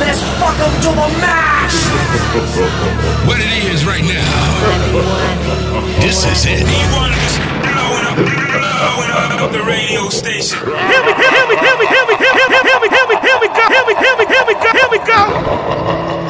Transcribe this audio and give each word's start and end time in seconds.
Let's 0.00 0.20
fuck 0.38 0.58
'em 0.60 0.72
to 0.82 0.90
the 1.00 1.08
max. 1.20 1.74
What 3.26 3.38
it 3.40 3.64
is 3.72 3.84
right 3.84 4.04
now. 4.04 4.46
This 6.00 6.24
is 6.24 6.44
it. 6.46 6.66
E1 6.66 7.12
is 7.26 7.34
blowing 7.64 8.04
up, 8.10 8.16
blowing 8.16 9.10
up 9.42 9.52
the 9.52 9.62
radio 9.62 10.08
station. 10.10 10.58
Here 10.60 11.02
we, 11.06 11.12
here 11.14 11.46
we, 11.48 11.56
here 11.56 11.76
we, 11.80 11.86
here 11.86 12.06
we, 12.08 12.14
here 12.16 12.36
we, 12.36 12.56
here 12.66 12.80
we, 12.82 12.88
here 12.88 13.06
we, 13.08 13.16
here 13.26 13.38
we 13.40 13.48
go, 13.48 13.64
here 13.74 13.84
we, 13.86 13.94
here 13.94 14.16
we, 14.18 14.26
here 14.26 14.44
we 14.46 14.54
go, 14.54 14.70
here 14.80 14.90
we 14.90 14.98
go. 14.98 15.20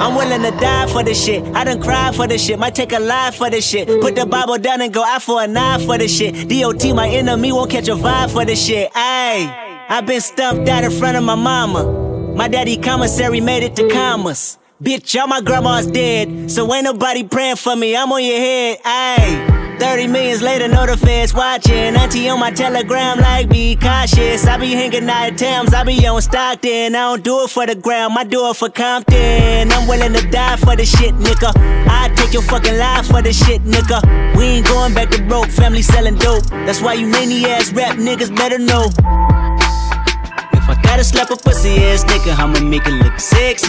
I'm 0.01 0.15
willing 0.15 0.43
to 0.43 0.57
die 0.61 0.87
for 0.87 1.03
this 1.03 1.23
shit. 1.25 1.43
I 1.55 1.65
done 1.65 1.83
cried 1.83 2.15
for 2.15 2.27
this 2.27 2.45
shit. 2.45 2.59
Might 2.59 2.75
take 2.75 2.93
a 2.93 3.01
life 3.01 3.35
for 3.35 3.51
this 3.51 3.67
shit. 3.67 3.89
Put 4.01 4.15
the 4.15 4.27
Bible 4.27 4.59
down 4.59 4.81
and 4.81 4.93
go 4.93 5.03
out 5.03 5.23
for 5.23 5.43
a 5.43 5.47
knife 5.47 5.85
for 5.85 5.99
this 5.99 6.17
shit. 6.17 6.49
DOT, 6.49 6.95
my 6.95 7.09
enemy, 7.09 7.51
won't 7.51 7.71
catch 7.71 7.89
a 7.89 7.97
vibe 7.97 8.31
for 8.31 8.45
this 8.45 8.65
shit. 8.65 8.93
Ayy, 8.93 9.49
i 9.89 10.01
been 10.03 10.21
stumped 10.21 10.69
out 10.69 10.85
in 10.85 10.91
front 10.93 11.17
of 11.17 11.25
my 11.25 11.35
mama. 11.35 12.06
My 12.37 12.49
daddy 12.49 12.77
commissary 12.77 13.41
made 13.41 13.63
it 13.63 13.75
to 13.77 13.85
mm. 13.85 13.91
commas. 13.91 14.59
Bitch, 14.83 15.15
y'all 15.15 15.27
my 15.27 15.41
grandma's 15.41 15.87
dead. 15.87 16.51
So 16.51 16.73
ain't 16.75 16.85
nobody 16.85 17.25
praying 17.25 17.57
for 17.57 17.75
me. 17.75 17.97
I'm 17.97 18.13
on 18.13 18.23
your 18.23 18.37
head. 18.37 18.79
Ayy. 18.83 19.57
30 19.81 20.07
millions 20.07 20.43
later, 20.43 20.69
know 20.69 20.87
the 20.87 20.97
feds 20.97 21.35
watching. 21.35 21.97
Auntie 21.97 22.29
on 22.29 22.41
my 22.41 22.51
telegram, 22.51 23.19
like, 23.19 23.49
be 23.49 23.77
cautious. 23.77 24.47
I 24.47 24.57
be 24.59 24.73
hanging 24.73 25.09
out 25.09 25.33
at 25.33 25.39
Thames, 25.39 25.75
I 25.75 25.85
be 25.85 26.07
on 26.07 26.23
Stockton. 26.23 26.95
I 26.95 26.99
don't 26.99 27.23
do 27.23 27.45
it 27.45 27.51
for 27.51 27.67
the 27.67 27.75
gram, 27.75 28.17
I 28.17 28.25
do 28.25 28.49
it 28.51 28.57
for 28.57 28.71
Compton. 28.71 29.71
I'm 29.73 29.87
willing 29.87 30.15
to 30.15 30.31
die 30.31 30.57
for 30.57 30.77
the 30.77 30.87
shit, 30.87 31.15
nigga. 31.17 31.53
I 31.89 32.11
take 32.17 32.33
your 32.33 32.43
fucking 32.43 32.79
life 32.79 33.07
for 33.07 33.21
the 33.21 33.33
shit, 33.35 33.63
nigga. 33.65 34.37
We 34.37 34.45
ain't 34.45 34.67
going 34.67 34.95
back 34.95 35.11
to 35.11 35.23
broke, 35.25 35.49
family 35.49 35.83
selling 35.83 36.17
dope. 36.17 36.45
That's 36.47 36.81
why 36.81 36.95
you 36.95 37.07
many 37.07 37.45
ass 37.45 37.73
rap 37.73 37.97
niggas 37.97 38.35
better 38.35 38.59
know. 38.59 38.89
Gotta 40.97 41.09
slap 41.09 41.31
a 41.31 41.37
pussy 41.37 41.77
ass 41.85 42.05
nigga, 42.05 42.35
I'ma 42.39 42.59
make 42.61 42.87
it 42.87 42.95
look 43.05 43.21
sexy. 43.21 43.69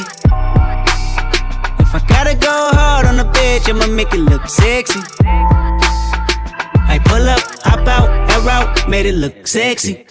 If 1.83 1.93
I 1.93 1.99
gotta 2.07 2.35
go 2.37 2.69
hard 2.71 3.05
on 3.05 3.19
a 3.19 3.25
bitch, 3.25 3.67
I'ma 3.67 3.85
make 3.87 4.13
it 4.13 4.21
look 4.21 4.47
sexy. 4.47 5.01
I 6.87 7.01
pull 7.03 7.27
up, 7.27 7.41
hop 7.65 7.85
out, 7.85 8.07
air 8.31 8.49
out, 8.49 8.87
made 8.87 9.07
it 9.07 9.15
look 9.15 9.45
sexy. 9.45 10.07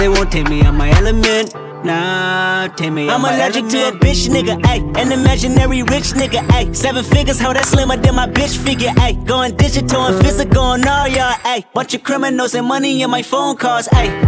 They 0.00 0.08
won't 0.08 0.32
take 0.32 0.48
me 0.48 0.62
out 0.62 0.74
my 0.74 0.90
element. 0.90 1.54
Nah, 1.84 2.66
take 2.74 2.90
me 2.90 3.08
out 3.08 3.14
I'm 3.14 3.22
my 3.22 3.36
allergic 3.36 3.68
to 3.68 3.90
a 3.90 3.92
bitch 3.92 4.28
nigga, 4.28 4.60
ayy. 4.62 4.82
An 4.98 5.12
imaginary 5.12 5.84
rich 5.84 6.14
nigga, 6.18 6.40
ayy. 6.48 6.74
Seven 6.74 7.04
figures, 7.04 7.38
how 7.38 7.52
that 7.52 7.64
slimmer 7.64 7.96
than 7.96 8.16
my 8.16 8.26
bitch 8.26 8.56
figure, 8.56 8.90
ayy. 9.06 9.24
Going 9.24 9.56
digital 9.56 10.06
and 10.06 10.20
physical 10.26 10.62
on 10.62 10.84
all 10.88 11.06
y'all, 11.06 11.34
ayy. 11.44 11.64
Bunch 11.72 11.94
of 11.94 12.02
criminals 12.02 12.56
and 12.56 12.66
money 12.66 13.02
in 13.02 13.08
my 13.08 13.22
phone 13.22 13.56
calls, 13.56 13.86
ayy. 13.90 14.27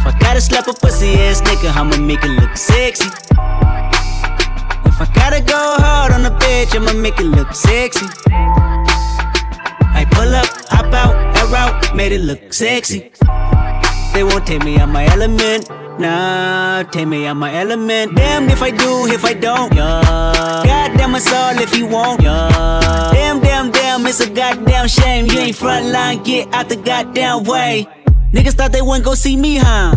If 0.00 0.06
I 0.06 0.18
gotta 0.18 0.40
slap 0.40 0.66
a 0.66 0.72
pussy 0.72 1.12
ass 1.14 1.42
nigga, 1.42 1.76
I'ma 1.76 1.98
make 1.98 2.24
it 2.24 2.30
look 2.40 2.56
sexy. 2.56 3.04
If 4.88 4.98
I 4.98 5.06
gotta 5.14 5.42
go 5.42 5.60
hard 5.76 6.12
on 6.12 6.24
a 6.24 6.30
bitch, 6.30 6.74
I'ma 6.74 6.94
make 6.94 7.20
it 7.20 7.26
look 7.26 7.52
sexy. 7.52 8.06
I 9.92 10.06
pull 10.10 10.34
up, 10.34 10.46
hop 10.70 10.94
out, 10.94 11.14
air 11.36 11.54
out, 11.54 11.94
made 11.94 12.12
it 12.12 12.22
look 12.22 12.50
sexy. 12.50 13.12
They 14.14 14.24
won't 14.24 14.46
take 14.46 14.64
me 14.64 14.78
out 14.78 14.88
my 14.88 15.04
element. 15.04 15.68
Nah, 16.00 16.82
take 16.84 17.06
me 17.06 17.26
out 17.26 17.34
my 17.34 17.54
element. 17.54 18.16
Damn 18.16 18.48
if 18.48 18.62
I 18.62 18.70
do, 18.70 19.06
if 19.06 19.22
I 19.22 19.34
don't. 19.34 19.74
Yeah. 19.74 20.62
Goddamn 20.64 21.14
us 21.14 21.30
all 21.30 21.58
if 21.60 21.76
you 21.76 21.86
won't. 21.86 22.22
Yeah. 22.22 23.10
Damn, 23.12 23.40
damn, 23.40 23.70
damn, 23.70 24.06
it's 24.06 24.20
a 24.20 24.30
goddamn 24.30 24.88
shame. 24.88 25.26
You 25.26 25.38
ain't 25.40 25.56
front 25.56 25.92
line, 25.92 26.22
get 26.22 26.50
out 26.54 26.70
the 26.70 26.76
goddamn 26.76 27.44
way. 27.44 27.86
Niggas 28.32 28.52
thought 28.54 28.72
they 28.72 28.82
wouldn't 28.82 29.04
go 29.04 29.14
see 29.14 29.36
me, 29.36 29.56
huh? 29.56 29.96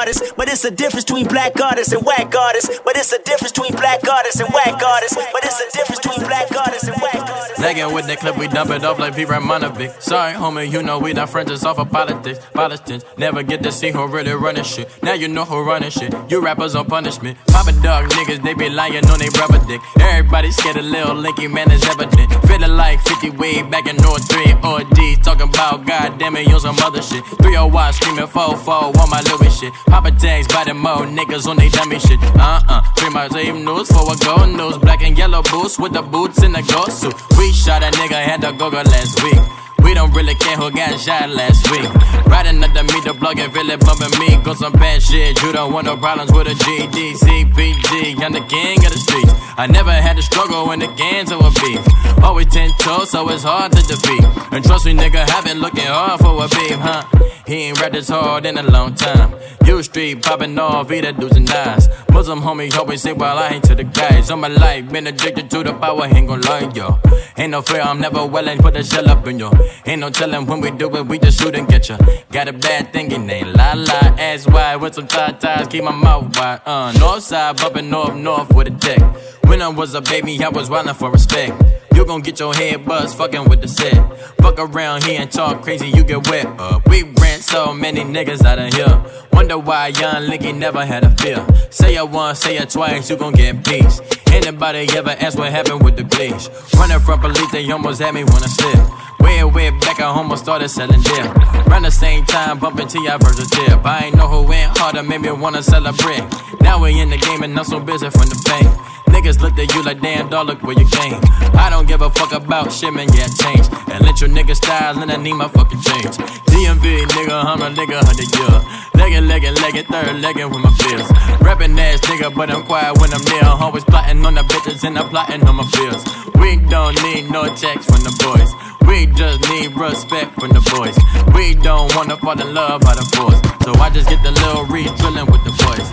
But 0.00 0.48
it's 0.48 0.64
a 0.64 0.70
difference 0.70 1.04
between 1.04 1.26
black 1.28 1.60
artists 1.60 1.92
and 1.92 2.02
whack 2.04 2.34
artists. 2.34 2.80
But 2.84 2.96
it's 2.96 3.12
a 3.12 3.18
difference 3.18 3.52
between 3.52 3.72
black 3.72 4.00
artists 4.08 4.40
and 4.40 4.48
whack 4.54 4.82
artists. 4.82 5.16
But 5.16 5.44
it's 5.44 5.60
a 5.60 5.76
difference 5.76 6.00
between 6.00 6.26
black 6.26 6.50
artists 6.56 6.88
and 6.88 6.96
whack 7.02 7.20
artists. 7.20 7.39
Legging 7.60 7.92
with 7.92 8.06
the 8.06 8.16
clip, 8.16 8.38
we 8.38 8.48
dump 8.48 8.70
it 8.70 8.84
off 8.84 8.98
like. 8.98 9.10
Ramonovic. 9.20 10.00
Sorry, 10.00 10.32
homie, 10.32 10.70
you 10.72 10.82
know 10.82 10.98
we 10.98 11.12
not 11.12 11.28
friends, 11.28 11.50
it's 11.50 11.64
off 11.64 11.78
of 11.78 11.90
politics. 11.90 12.38
Politics, 12.54 13.04
never 13.18 13.42
get 13.42 13.62
to 13.62 13.70
see 13.70 13.90
who 13.90 14.06
really 14.06 14.32
running 14.32 14.64
shit. 14.64 14.88
Now 15.02 15.12
you 15.12 15.28
know 15.28 15.44
who 15.44 15.62
running 15.62 15.90
shit. 15.90 16.14
You 16.30 16.40
rappers 16.40 16.74
on 16.74 16.86
punishment. 16.86 17.36
Papa 17.48 17.72
dog 17.82 18.08
niggas, 18.10 18.42
they 18.42 18.54
be 18.54 18.70
lying 18.70 19.04
on 19.10 19.18
they 19.18 19.28
rubber 19.38 19.64
dick. 19.66 19.80
Everybody 20.00 20.50
scared 20.52 20.76
a 20.76 20.82
little 20.82 21.16
linky, 21.16 21.52
man, 21.52 21.70
it's 21.70 21.86
evident. 21.86 22.32
Feeling 22.46 22.76
like 22.76 23.00
50 23.02 23.30
way 23.30 23.62
back 23.62 23.86
in 23.86 23.96
North 23.96 24.26
3 24.30 24.54
or 24.64 24.82
D. 24.94 25.16
Talking 25.22 25.48
about 25.48 25.86
goddamn 25.86 26.36
it, 26.36 26.48
on 26.52 26.60
some 26.60 26.78
other 26.78 27.02
shit. 27.02 27.24
301 27.42 27.92
screaming 27.92 28.26
4-4 28.26 28.96
on 28.96 29.10
my 29.10 29.20
Louis 29.30 29.54
shit. 29.58 29.72
Papa 29.86 30.12
tags 30.12 30.48
by 30.48 30.64
the 30.64 30.74
mo, 30.74 31.04
niggas 31.04 31.46
on 31.46 31.56
they 31.56 31.68
dummy 31.68 31.98
shit. 31.98 32.18
Uh 32.38 32.62
uh. 32.68 32.82
Three 32.96 33.10
my 33.10 33.28
same 33.28 33.64
news 33.64 33.88
for 33.88 34.10
a 34.10 34.16
gold 34.24 34.56
news. 34.56 34.78
Black 34.78 35.02
and 35.02 35.16
yellow 35.16 35.42
boots 35.42 35.78
with 35.78 35.92
the 35.92 36.02
boots 36.02 36.42
in 36.42 36.52
the 36.52 36.62
ghost 36.62 37.02
suit. 37.02 37.14
We 37.38 37.49
shot 37.52 37.82
a 37.82 37.90
nigga 37.90 38.22
had 38.22 38.40
to 38.42 38.52
go 38.52 38.70
go 38.70 38.82
last 38.82 39.22
week. 39.22 39.40
We 39.84 39.94
don't 39.94 40.12
really 40.12 40.34
care 40.34 40.56
who 40.56 40.70
got 40.70 40.98
shot 41.00 41.30
last 41.30 41.70
week. 41.70 41.88
Riding 42.26 42.60
me, 42.60 42.66
the 42.68 43.14
plug 43.18 43.38
and 43.38 43.54
really 43.54 43.76
bumping 43.76 44.14
me. 44.20 44.36
Got 44.44 44.56
some 44.58 44.72
bad 44.72 45.02
shit, 45.02 45.42
you 45.42 45.52
don't 45.52 45.72
want 45.72 45.86
no 45.86 45.96
problems 45.96 46.32
with 46.32 46.46
a 46.46 46.54
GD, 46.54 47.14
CPG. 47.18 48.22
I'm 48.22 48.32
the 48.32 48.40
king 48.40 48.78
of 48.84 48.92
the 48.92 48.98
streets. 48.98 49.32
I 49.56 49.66
never 49.66 49.92
had 49.92 50.16
to 50.16 50.22
struggle 50.22 50.68
when 50.68 50.78
the 50.78 50.86
gangs 50.88 51.30
were 51.32 51.50
beef. 51.60 51.80
Always 52.22 52.46
ten 52.46 52.70
toes, 52.78 53.10
so 53.10 53.28
it's 53.30 53.42
hard 53.42 53.72
to 53.72 53.82
defeat. 53.82 54.24
And 54.52 54.64
trust 54.64 54.86
me, 54.86 54.94
nigga, 54.94 55.28
I've 55.28 55.44
been 55.44 55.60
looking 55.60 55.86
hard 55.86 56.20
for 56.20 56.44
a 56.44 56.48
beef, 56.48 56.78
huh? 56.78 57.02
He 57.50 57.64
ain't 57.64 57.80
rapped 57.80 57.94
this 57.94 58.08
hard 58.08 58.46
in 58.46 58.56
a 58.58 58.62
long 58.62 58.94
time. 58.94 59.34
U 59.66 59.82
Street 59.82 60.22
popping 60.22 60.56
off, 60.56 60.88
he 60.88 61.00
the 61.00 61.12
dudes 61.12 61.36
and 61.36 61.48
dies. 61.48 61.88
Muslim 62.12 62.40
homie 62.42 62.72
always 62.78 63.02
say, 63.02 63.12
while 63.12 63.38
I 63.38 63.48
ain't 63.48 63.64
to 63.64 63.74
the 63.74 63.82
guys. 63.82 64.30
All 64.30 64.36
my 64.36 64.46
life, 64.46 64.88
been 64.88 65.08
addicted 65.08 65.50
to 65.50 65.64
the 65.64 65.74
power, 65.74 66.06
ain't 66.06 66.28
gon' 66.28 66.42
lie, 66.42 66.70
yo. 66.72 67.00
Ain't 67.36 67.50
no 67.50 67.60
fear, 67.60 67.80
I'm 67.80 68.00
never 68.00 68.24
willing, 68.24 68.58
put 68.58 68.76
a 68.76 68.84
shell 68.84 69.10
up 69.10 69.26
in 69.26 69.40
yo. 69.40 69.50
Ain't 69.84 70.00
no 70.00 70.10
telling 70.10 70.46
when 70.46 70.60
we 70.60 70.70
do 70.70 70.94
it, 70.96 71.06
we 71.08 71.18
just 71.18 71.40
shoot 71.40 71.56
and 71.56 71.66
get 71.66 71.88
ya. 71.88 71.98
Got 72.30 72.46
a 72.46 72.52
bad 72.52 72.92
thing, 72.92 73.10
it 73.10 73.18
ain't 73.18 73.56
la 73.56 73.72
la. 73.74 74.14
Ass 74.16 74.46
wide 74.46 74.76
with 74.76 74.94
some 74.94 75.08
tie 75.08 75.32
ties, 75.32 75.66
keep 75.66 75.82
my 75.82 75.90
mouth 75.90 76.36
wide. 76.38 76.60
Uh, 76.64 76.92
north 77.00 77.24
side, 77.24 77.56
bumping 77.56 77.90
north, 77.90 78.14
north 78.14 78.54
with 78.54 78.68
a 78.68 78.70
dick. 78.70 79.02
When 79.46 79.60
I 79.60 79.66
was 79.66 79.94
a 79.94 80.00
baby, 80.00 80.40
I 80.44 80.50
was 80.50 80.70
wildin' 80.70 80.94
for 80.94 81.10
respect. 81.10 81.60
You 81.94 82.04
gon' 82.04 82.20
get 82.20 82.38
your 82.38 82.54
head 82.54 82.84
buzzed 82.84 83.16
fucking 83.16 83.48
with 83.48 83.60
the 83.60 83.68
set. 83.68 83.94
Fuck 84.40 84.58
around 84.58 85.04
here 85.04 85.20
and 85.20 85.30
talk 85.30 85.62
crazy, 85.62 85.88
you 85.88 86.04
get 86.04 86.26
wet. 86.28 86.46
Uh, 86.58 86.80
we 86.86 87.02
ran 87.20 87.40
so 87.40 87.72
many 87.72 88.00
niggas 88.00 88.44
out 88.44 88.58
of 88.58 88.72
here. 88.72 89.04
Wonder 89.32 89.58
why 89.58 89.88
young 89.88 90.28
Licky 90.30 90.56
never 90.56 90.84
had 90.84 91.04
a 91.04 91.10
fear. 91.16 91.44
Say 91.70 91.96
it 91.96 92.08
once, 92.08 92.40
say 92.40 92.56
it 92.56 92.70
twice, 92.70 93.10
you 93.10 93.16
gon' 93.16 93.32
get 93.32 93.64
peace. 93.64 94.00
Anybody 94.32 94.86
ever 94.96 95.10
ask 95.10 95.36
what 95.36 95.50
happened 95.50 95.82
with 95.82 95.96
the 95.96 96.04
bleach? 96.04 96.48
Running 96.74 97.00
from 97.00 97.20
police, 97.20 97.50
they 97.50 97.68
almost 97.70 98.00
had 98.00 98.14
me 98.14 98.24
wanna 98.24 98.48
slip. 98.48 99.20
Way, 99.20 99.44
way 99.44 99.70
back 99.70 100.00
I 100.00 100.34
started 100.36 100.68
selling 100.68 101.02
dip. 101.02 101.36
Around 101.66 101.82
the 101.82 101.90
same 101.90 102.24
time, 102.24 102.58
bumping 102.58 102.88
T.I. 102.88 103.16
versus 103.18 103.50
tip. 103.50 103.84
I 103.84 104.06
ain't 104.06 104.16
know 104.16 104.28
who 104.28 104.48
went 104.48 104.78
harder, 104.78 105.02
made 105.02 105.20
me 105.20 105.30
wanna 105.32 105.62
celebrate. 105.62 106.24
Now 106.60 106.82
we 106.82 106.98
in 107.00 107.10
the 107.10 107.18
game 107.18 107.42
and 107.42 107.58
I'm 107.58 107.64
so 107.64 107.80
busy 107.80 108.08
from 108.10 108.26
the 108.28 108.36
fame. 108.46 108.72
Niggas 109.12 109.40
looked 109.40 109.58
at 109.58 109.74
you 109.74 109.82
like, 109.84 110.00
damn, 110.00 110.28
dog, 110.28 110.46
look 110.46 110.62
where 110.62 110.78
you 110.78 110.86
came. 110.86 111.20
I 111.54 111.68
don't 111.70 111.86
give 111.86 112.02
a 112.02 112.10
fuck 112.10 112.32
about 112.32 112.72
shit, 112.72 112.92
man, 112.92 113.08
yeah, 113.12 113.28
change. 113.28 113.66
And 113.92 114.04
let 114.04 114.20
your 114.20 114.30
nigga 114.30 114.54
style, 114.56 114.98
and 115.02 115.10
I 115.10 115.16
need 115.16 115.34
my 115.34 115.48
fucking 115.48 115.80
change. 115.82 116.16
DMV, 116.50 117.06
nigga, 117.06 117.44
I'm 117.44 117.62
a 117.62 117.70
nigga, 117.70 118.00
hundred 118.02 118.30
year. 118.34 118.80
Leggin', 119.00 119.28
leggin', 119.28 119.54
leggin', 119.56 119.86
third 119.86 120.20
leggin' 120.20 120.50
with 120.50 120.62
my 120.62 120.70
feels. 120.74 121.08
Rapping 121.40 121.78
ass 121.78 122.00
nigga, 122.02 122.34
but 122.34 122.50
I'm 122.50 122.62
quiet 122.64 122.98
when 123.00 123.12
I'm 123.12 123.24
near. 123.24 123.44
Always 123.44 123.84
plotting 123.84 124.24
on 124.26 124.34
the 124.34 124.42
bitches 124.42 124.84
and 124.84 124.98
I'm 124.98 125.08
plotting 125.08 125.42
on 125.48 125.56
my 125.56 125.64
feels. 125.72 126.04
We 126.36 126.56
don't 126.68 126.94
need 127.02 127.30
no 127.30 127.46
checks 127.56 127.86
from 127.86 128.04
the 128.04 128.12
boys. 128.20 128.52
We 128.86 129.06
just 129.06 129.40
need 129.48 129.74
respect 129.74 130.34
from 130.34 130.50
the 130.50 130.60
boys. 130.76 130.96
We 131.34 131.54
don't 131.54 131.94
wanna 131.96 132.18
fall 132.18 132.38
in 132.38 132.52
love 132.52 132.82
by 132.82 132.94
the 132.94 133.06
force. 133.16 133.40
So 133.64 133.72
I 133.80 133.88
just 133.88 134.08
get 134.08 134.22
the 134.22 134.32
little 134.32 134.64
re 134.66 134.84
drilling 134.98 135.26
with 135.32 135.44
the 135.44 135.54
boys. 135.64 135.88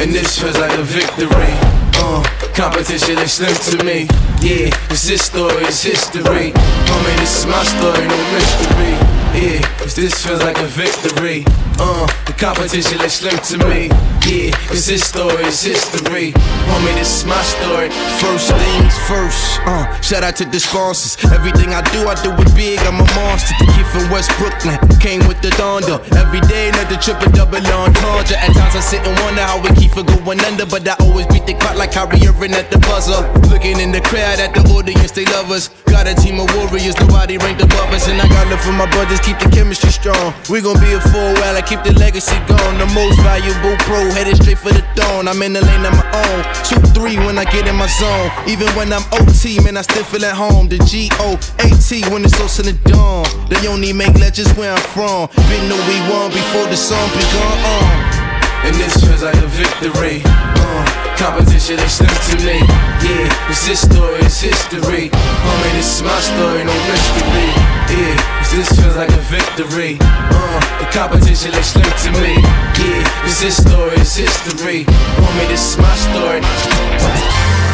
And 0.00 0.14
this 0.14 0.38
feels 0.40 0.58
like 0.58 0.78
a 0.78 0.82
victory. 0.82 1.91
Uh, 2.02 2.20
competition 2.52 3.16
is 3.18 3.34
slim 3.34 3.54
to 3.70 3.84
me. 3.84 4.08
Yeah, 4.42 4.74
it's 4.90 5.06
this 5.06 5.22
story 5.22 5.62
is 5.70 5.80
history. 5.80 6.50
Homie, 6.90 7.16
this 7.22 7.38
is 7.38 7.46
my 7.46 7.62
story, 7.62 8.06
no 8.08 8.18
mystery. 8.34 8.98
Yeah, 9.32 9.62
cause 9.78 9.94
this 9.94 10.26
feels 10.26 10.42
like 10.42 10.58
a 10.58 10.66
victory. 10.66 11.44
Uh, 11.78 12.06
the 12.26 12.34
competition 12.36 13.00
is 13.00 13.14
slim 13.14 13.38
to 13.48 13.56
me. 13.70 13.88
Yeah, 14.26 14.50
cause 14.68 14.84
this 14.86 15.08
story 15.08 15.46
is 15.46 15.62
history. 15.62 16.32
Homie, 16.68 16.94
this 16.98 17.22
is 17.22 17.24
my 17.24 17.40
story. 17.40 17.88
First 18.20 18.50
things 18.50 18.94
first. 19.08 19.60
Uh, 19.64 19.86
shout 20.02 20.22
out 20.22 20.36
to 20.36 20.44
the 20.44 20.60
sponsors. 20.60 21.16
Everything 21.32 21.72
I 21.72 21.80
do, 21.94 22.04
I 22.10 22.14
do 22.20 22.34
it 22.34 22.50
big. 22.54 22.78
I'm 22.80 23.00
a 23.00 23.06
monster. 23.14 23.54
The 23.62 23.72
kid 23.72 23.86
from 23.88 24.10
West 24.10 24.30
Brooklyn 24.36 24.76
came 24.98 25.26
with 25.26 25.40
the 25.40 25.50
thunder. 25.54 26.02
Every 26.18 26.40
day, 26.50 26.68
another 26.68 26.98
triple 26.98 27.30
double 27.32 27.62
entendre. 27.62 28.36
At 28.36 28.52
times 28.52 28.74
I 28.74 28.80
sit 28.80 29.00
and 29.06 29.16
wonder 29.24 29.42
how 29.42 29.62
we 29.62 29.70
keep 29.80 29.96
it 29.96 30.06
going 30.24 30.40
under, 30.44 30.66
but 30.66 30.86
I 30.86 30.96
always 31.00 31.26
beat 31.32 31.46
the 31.46 31.54
clock 31.54 31.76
like 31.76 31.91
Kyrie 31.92 32.24
at 32.56 32.72
the 32.72 32.78
buzzer. 32.88 33.20
Looking 33.52 33.78
in 33.78 33.92
the 33.92 34.00
crowd 34.00 34.40
at 34.40 34.56
the 34.56 34.64
audience, 34.72 35.12
they 35.12 35.24
love 35.26 35.52
us. 35.52 35.68
Got 35.84 36.08
a 36.08 36.14
team 36.16 36.40
of 36.40 36.48
warriors, 36.56 36.96
nobody 36.96 37.36
ranked 37.36 37.60
above 37.60 37.92
us, 37.92 38.08
and 38.08 38.16
I 38.16 38.26
got 38.32 38.48
love 38.48 38.64
for 38.64 38.72
my 38.72 38.88
brothers. 38.90 39.20
Keep 39.20 39.38
the 39.38 39.52
chemistry 39.52 39.92
strong. 39.92 40.32
We 40.48 40.64
gon' 40.64 40.80
be 40.80 40.96
a 40.96 41.00
full 41.00 41.36
while 41.36 41.54
I 41.54 41.60
keep 41.60 41.84
the 41.84 41.92
legacy 42.00 42.34
going. 42.48 42.80
The 42.80 42.88
most 42.96 43.20
valuable 43.20 43.76
pro, 43.84 44.08
headed 44.16 44.40
straight 44.40 44.58
for 44.58 44.72
the 44.72 44.80
throne. 44.96 45.28
I'm 45.28 45.40
in 45.44 45.52
the 45.52 45.60
lane 45.60 45.84
of 45.84 45.92
my 45.92 46.08
own. 46.16 46.40
Two 46.64 46.80
three 46.96 47.20
when 47.20 47.36
I 47.36 47.44
get 47.44 47.68
in 47.68 47.76
my 47.76 47.86
zone. 47.86 48.32
Even 48.48 48.72
when 48.72 48.88
I'm 48.88 49.04
OT, 49.12 49.60
man, 49.60 49.76
I 49.76 49.84
still 49.84 50.04
feel 50.08 50.24
at 50.24 50.34
home. 50.34 50.72
The 50.72 50.80
G 50.88 51.12
O 51.20 51.36
A 51.36 51.68
T 51.76 52.02
when 52.08 52.24
it's 52.24 52.34
close 52.34 52.56
to 52.56 52.62
the 52.64 52.72
dawn. 52.88 53.28
They 53.52 53.60
only 53.68 53.92
make 53.92 54.16
legends 54.16 54.50
where 54.56 54.72
I'm 54.72 54.86
from. 54.96 55.28
Been 55.52 55.68
know 55.68 55.76
we 55.84 56.00
won 56.08 56.32
before 56.32 56.66
the 56.72 56.76
song 56.76 57.06
begun. 57.12 57.56
Uh. 57.68 58.22
And 58.64 58.74
this 58.76 58.94
feels 58.96 59.22
like 59.22 59.36
a 59.36 59.50
victory. 59.58 60.22
Uh, 60.24 60.91
competition 61.22 61.78
is 61.78 61.92
slim 62.02 62.10
to 62.10 62.36
me. 62.44 62.58
Yeah, 62.98 63.46
cause 63.46 63.64
this 63.64 63.80
story 63.82 64.18
is 64.26 64.40
history. 64.40 65.08
Homie, 65.46 65.72
this 65.78 65.96
is 65.96 66.02
my 66.02 66.18
story, 66.18 66.64
no 66.64 66.74
mystery. 66.90 67.46
Yeah, 67.94 68.18
this 68.50 68.68
feels 68.74 68.96
like 68.96 69.10
a 69.10 69.22
victory. 69.30 69.98
Uh, 70.02 70.58
the 70.80 70.86
competition 70.90 71.54
is 71.54 71.66
slim 71.66 71.86
to 71.86 72.10
me. 72.20 72.34
Yeah, 72.82 73.22
cause 73.22 73.40
this 73.40 73.56
story 73.62 73.94
is 74.02 74.16
history. 74.16 74.84
Homie, 75.22 75.46
this 75.46 75.62
is 75.62 75.78
my 75.78 75.94
story. 75.94 77.71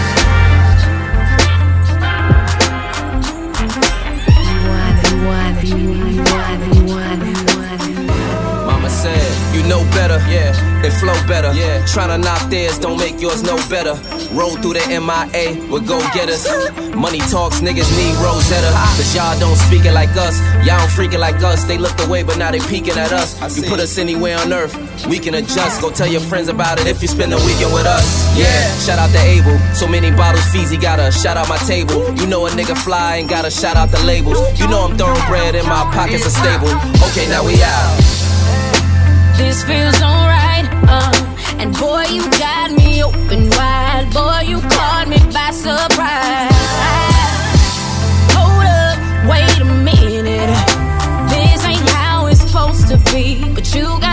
Trying 11.93 12.11
to 12.11 12.19
knock 12.19 12.50
theirs 12.50 12.79
don't 12.79 12.99
make 12.99 13.20
yours 13.20 13.43
no 13.43 13.56
better. 13.69 13.94
Roll 14.35 14.56
through 14.56 14.75
the 14.75 14.85
MIA 14.88 15.56
with 15.70 15.87
go 15.87 15.99
getters. 16.12 16.46
Money 16.94 17.19
talks, 17.31 17.61
niggas 17.61 17.90
need 17.96 18.14
Rosetta. 18.23 18.70
Cause 18.96 19.14
y'all 19.14 19.38
don't 19.38 19.56
speak 19.56 19.85
it 19.85 19.93
like 19.93 20.11
us, 20.17 20.40
y'all 20.67 20.79
don't 20.79 20.90
freak 20.90 21.12
it 21.12 21.20
like 21.20 21.43
us. 21.43 21.64
They 21.64 21.79
looked 21.79 22.00
away, 22.05 22.23
but 22.23 22.37
now 22.38 22.50
they 22.50 22.61
peeking 22.61 22.99
at 22.99 23.12
us. 23.12 23.56
You 23.56 23.62
put 23.69 23.81
us 23.81 23.99
anywhere 23.99 24.38
on 24.38 24.52
earth, 24.52 24.75
we 25.06 25.19
can 25.19 25.35
adjust. 25.35 25.81
Go 25.81 25.90
tell 25.90 26.06
your 26.06 26.20
friends 26.20 26.49
about 26.49 26.81
it 26.81 26.87
if 26.87 27.00
you 27.02 27.08
spend 27.08 27.32
the 27.32 27.38
weekend 27.38 27.73
with 27.73 27.87
us. 27.87 28.06
Yeah, 28.37 28.79
shout 28.81 28.99
out 28.99 29.11
to 29.11 29.20
Abel. 29.20 29.58
So 29.75 29.87
many 29.87 30.11
bottles, 30.11 30.44
Feezy 30.52 30.81
got 30.81 30.99
a 30.99 31.12
shout 31.12 31.37
out 31.37 31.49
my 31.49 31.58
table. 31.58 32.12
You 32.14 32.26
know 32.26 32.46
a 32.46 32.50
nigga 32.50 32.76
fly 32.76 33.17
and 33.17 33.29
gotta 33.29 33.50
shout 33.50 33.76
out 33.76 33.91
the 33.91 34.02
labels. 34.05 34.38
You 34.58 34.69
know 34.69 34.84
I'm 34.84 34.96
throwing 34.96 35.25
bread 35.26 35.55
in 35.55 35.64
my 35.64 35.84
pockets 35.94 36.26
are 36.26 36.31
stable. 36.31 36.73
Okay, 37.11 37.29
now 37.29 37.44
we 37.44 37.62
out. 37.62 37.99
This 39.37 39.62
feels 39.64 40.02
alright, 40.02 40.67
uh. 40.88 41.18
And 41.60 41.76
boy, 41.76 42.05
you 42.10 42.22
got 42.38 42.70
me 42.72 43.02
open 43.02 43.50
wide. 43.50 44.08
Boy, 44.12 44.40
you 44.46 44.60
caught 44.60 45.06
me 45.08 45.19
by 45.32 45.50
surprise. 45.50 46.55
Hold 48.37 48.64
up, 48.64 48.99
wait 49.28 49.58
a 49.58 49.64
minute. 49.64 50.50
This 51.31 51.64
ain't 51.64 51.88
how 51.90 52.26
it's 52.26 52.40
supposed 52.40 52.88
to 52.88 52.96
be. 53.12 53.44
But 53.55 53.75
you 53.75 53.84
got 54.00 54.07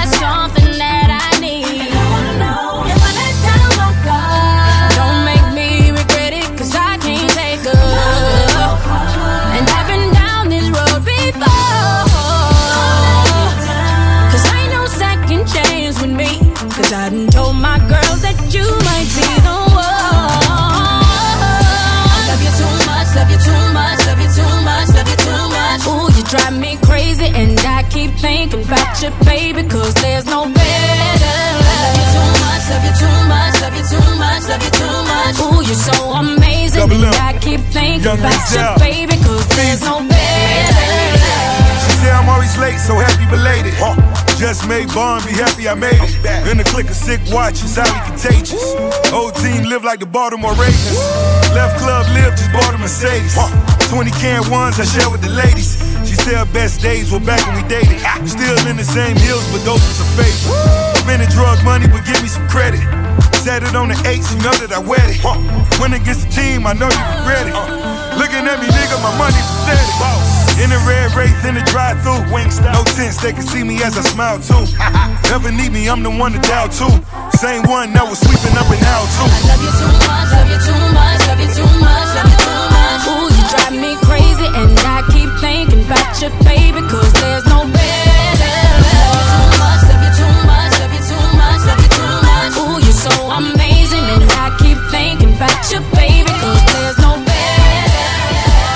you're 35.75 35.93
so 35.93 36.13
amazing, 36.15 36.79
Double 36.79 37.03
and 37.03 37.15
M. 37.15 37.35
I 37.35 37.37
keep 37.39 37.59
thinking 37.75 38.03
Young 38.03 38.19
about 38.19 38.39
you, 38.51 38.79
baby. 38.79 39.17
Cause 39.23 39.47
there's 39.55 39.81
no 39.83 39.99
better. 39.99 40.85
She 41.83 41.91
say 41.99 42.11
I'm 42.11 42.29
always 42.29 42.55
late, 42.57 42.79
so 42.79 42.95
happy 42.95 43.27
belated. 43.27 43.75
Just 44.39 44.67
made 44.67 44.87
Bond 44.93 45.23
be 45.25 45.31
happy 45.31 45.67
I 45.67 45.75
made 45.75 45.99
it. 45.99 46.47
In 46.47 46.57
the 46.57 46.63
click 46.63 46.89
of 46.89 46.95
sick 46.95 47.19
watches, 47.31 47.75
highly 47.75 47.99
contagious. 48.07 48.75
Old 49.11 49.35
team 49.35 49.63
live 49.63 49.83
like 49.83 49.99
the 49.99 50.05
Baltimore 50.05 50.55
Ravens. 50.55 50.99
Left 51.51 51.79
club 51.79 52.07
live, 52.15 52.35
just 52.35 52.51
bought 52.51 52.73
a 52.73 52.77
Mercedes. 52.77 53.35
20 53.91 54.11
can 54.11 54.49
ones 54.51 54.79
I 54.79 54.85
share 54.85 55.09
with 55.09 55.21
the 55.21 55.29
ladies. 55.31 55.79
She 56.07 56.15
said 56.15 56.35
her 56.35 56.51
best 56.51 56.81
days 56.81 57.11
were 57.11 57.19
back 57.19 57.45
when 57.47 57.55
we 57.55 57.67
dated. 57.67 57.99
Still 58.27 58.55
in 58.67 58.75
the 58.77 58.83
same 58.83 59.15
hills, 59.15 59.45
but 59.51 59.63
those 59.63 59.83
was 59.83 59.99
a 59.99 60.07
favor. 60.19 60.51
Spending 60.99 61.29
drug 61.29 61.63
money, 61.63 61.87
but 61.87 62.05
give 62.05 62.21
me 62.21 62.27
some 62.27 62.47
credit. 62.47 62.83
Set 63.45 63.61
it 63.61 63.77
on 63.77 63.93
the 63.93 63.99
eights, 64.09 64.33
you 64.33 64.41
know 64.41 64.57
that 64.57 64.73
I 64.73 64.81
wet 64.81 65.05
it. 65.05 65.21
Win 65.77 65.93
against 65.93 66.25
the 66.25 66.29
team, 66.33 66.65
I 66.65 66.73
know 66.73 66.89
you 66.89 67.03
regret 67.13 67.45
it. 67.45 67.53
Looking 68.17 68.41
at 68.41 68.57
me, 68.57 68.65
nigga, 68.73 68.97
my 69.05 69.13
money 69.21 69.37
pathetic. 69.37 69.85
In 70.57 70.73
the 70.73 70.81
red 70.81 71.13
wraith, 71.13 71.37
in 71.45 71.53
the 71.53 71.61
drive 71.69 72.01
through 72.01 72.25
No 72.25 72.81
tents, 72.97 73.21
they 73.21 73.37
can 73.37 73.45
see 73.45 73.61
me 73.61 73.85
as 73.85 74.01
I 74.01 74.03
smile 74.09 74.41
too. 74.41 74.65
Never 75.29 75.53
need 75.53 75.69
me, 75.69 75.85
I'm 75.85 76.01
the 76.01 76.09
one 76.09 76.33
to 76.33 76.41
dial 76.41 76.73
too. 76.73 76.89
Same 77.37 77.61
one 77.69 77.93
that 77.93 78.09
was 78.09 78.17
sweeping 78.17 78.57
up 78.57 78.65
and 78.65 78.81
out 78.89 79.05
too. 79.13 79.29
Love 79.29 79.61
you 79.61 79.73
too 79.77 79.93
much, 79.93 80.25
love 80.33 80.49
you 80.49 80.59
too 80.65 80.81
much, 80.97 81.19
love 81.29 81.41
you 81.45 81.49
too 81.53 81.69
much, 81.77 82.09
love 82.17 82.29
you 82.33 82.39
too 82.49 82.65
much. 82.73 83.01
Ooh, 83.13 83.29
you 83.29 83.43
drive 83.45 83.77
me 83.77 83.93
crazy, 84.09 84.49
and 84.57 84.73
I 84.89 85.05
keep 85.13 85.29
thinking 85.37 85.85
about 85.85 86.17
you, 86.17 86.33
baby, 86.41 86.81
cause 86.89 87.13
there's 87.21 87.45
no 87.45 87.61
better. 87.69 87.84
Thinking 94.95 95.33
about 95.35 95.59
you, 95.71 95.79
baby, 95.91 96.31
cause 96.39 96.63
there's 96.71 96.97
no 96.99 97.19
better. 97.19 97.85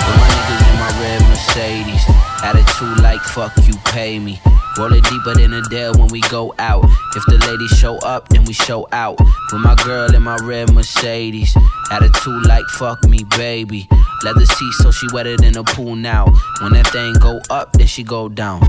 With 0.05 0.17
my 0.19 0.27
niggas 0.35 0.61
in 0.67 0.75
my 0.83 0.91
red 0.99 1.21
Mercedes. 1.31 2.03
Attitude 2.43 2.99
like 3.03 3.21
fuck 3.21 3.53
you, 3.65 3.73
pay 3.85 4.19
me. 4.19 4.39
Roll 4.77 4.93
it 4.93 5.03
deeper 5.05 5.33
than 5.33 5.53
a 5.53 5.61
dare 5.69 5.91
when 5.93 6.07
we 6.07 6.21
go 6.21 6.53
out. 6.59 6.85
If 7.15 7.25
the 7.25 7.38
ladies 7.47 7.71
show 7.71 7.97
up, 7.97 8.29
then 8.29 8.43
we 8.45 8.53
show 8.53 8.88
out. 8.91 9.19
With 9.51 9.61
my 9.61 9.75
girl 9.83 10.13
in 10.13 10.21
my 10.21 10.38
red 10.43 10.71
Mercedes. 10.73 11.55
Attitude 11.91 12.45
like 12.45 12.65
fuck 12.65 13.03
me, 13.03 13.23
baby. 13.38 13.88
Leather 14.23 14.45
seat 14.45 14.73
so 14.73 14.91
she 14.91 15.07
wetter 15.11 15.35
than 15.38 15.57
a 15.57 15.63
pool 15.63 15.95
now. 15.95 16.25
When 16.61 16.73
that 16.73 16.88
thing 16.88 17.13
go 17.13 17.39
up, 17.49 17.73
then 17.73 17.88
she 17.88 18.03
go 18.03 18.29
down. 18.29 18.61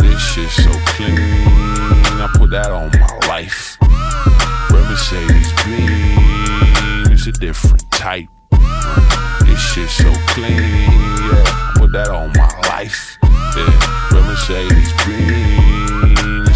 This 0.00 0.20
shit 0.32 0.50
so 0.50 0.70
clean, 0.92 1.18
I 1.18 2.28
put 2.34 2.50
that 2.50 2.70
on 2.70 2.90
my 2.98 3.28
life. 3.28 3.76
Red 4.70 4.84
Mercedes 4.88 5.52
beam, 5.64 6.17
it's 7.18 7.26
a 7.26 7.32
different 7.32 7.82
type. 7.90 8.28
This 9.40 9.58
shit 9.58 9.88
so 9.88 10.12
clean, 10.28 10.54
yeah, 10.54 11.72
put 11.74 11.90
that 11.90 12.10
on 12.10 12.30
my 12.36 12.48
life. 12.68 13.18
Yeah, 13.56 14.12
Red 14.12 14.24
Mercedes 14.24 14.92
beam, 15.04 15.67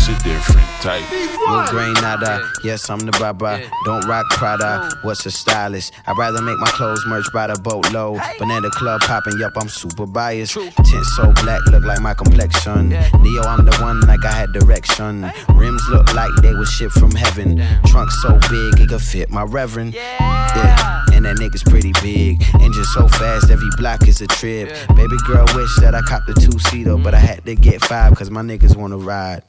it's 0.05 0.09
a 0.09 0.25
different 0.25 0.67
type. 0.81 1.05
Will 1.47 1.65
Granada, 1.67 2.51
yes, 2.65 2.91
I'm 2.91 2.99
the 3.01 3.13
Baba. 3.13 3.63
Don't 3.85 4.05
rock 4.07 4.29
Prada, 4.31 4.91
what's 5.03 5.25
a 5.27 5.31
stylist? 5.31 5.93
I'd 6.07 6.19
rather 6.19 6.43
make 6.43 6.59
my 6.59 6.67
clothes 6.67 7.05
merch 7.07 7.27
by 7.33 7.47
the 7.47 7.55
boatload. 7.61 8.21
Banana 8.39 8.71
club 8.71 9.01
popping, 9.03 9.39
yup, 9.39 9.53
I'm 9.57 9.69
super 9.69 10.07
biased. 10.07 10.55
Tint 10.55 11.05
so 11.17 11.33
black, 11.43 11.65
look 11.67 11.85
like 11.85 12.01
my 12.01 12.15
complexion. 12.15 12.89
Neo, 12.89 13.43
I'm 13.43 13.65
the 13.65 13.77
one 13.81 14.01
like 14.01 14.25
I 14.25 14.33
had 14.33 14.53
direction. 14.53 15.31
Rims 15.55 15.83
look 15.91 16.13
like 16.15 16.33
they 16.43 16.55
was 16.55 16.71
shipped 16.71 16.95
from 16.95 17.13
heaven. 17.13 17.63
Trunk 17.87 18.11
so 18.11 18.39
big, 18.51 18.81
it 18.81 18.89
could 18.89 19.03
fit 19.03 19.31
my 19.31 19.43
reverend. 19.43 19.95
Yeah, 19.95 21.05
and 21.13 21.25
that 21.27 21.37
nigga's 21.37 21.63
pretty 21.63 21.93
big. 22.03 22.43
Engine 22.61 22.85
so 22.85 23.07
fast, 23.07 23.51
every 23.51 23.71
block 23.77 24.09
is 24.09 24.21
a 24.21 24.27
trip. 24.27 24.69
Baby 24.97 25.17
girl 25.27 25.47
wish 25.55 25.77
that 25.77 25.95
I 25.95 26.03
copped 26.03 26.29
a 26.29 26.35
two 26.35 26.59
seater, 26.59 26.97
but 26.97 27.15
I 27.15 27.21
had 27.21 27.45
to 27.47 27.55
get 27.55 27.85
five, 27.85 28.17
cause 28.17 28.31
my 28.31 28.43
niggas 28.43 28.77
wanna 28.77 28.99
ride. 28.99 29.43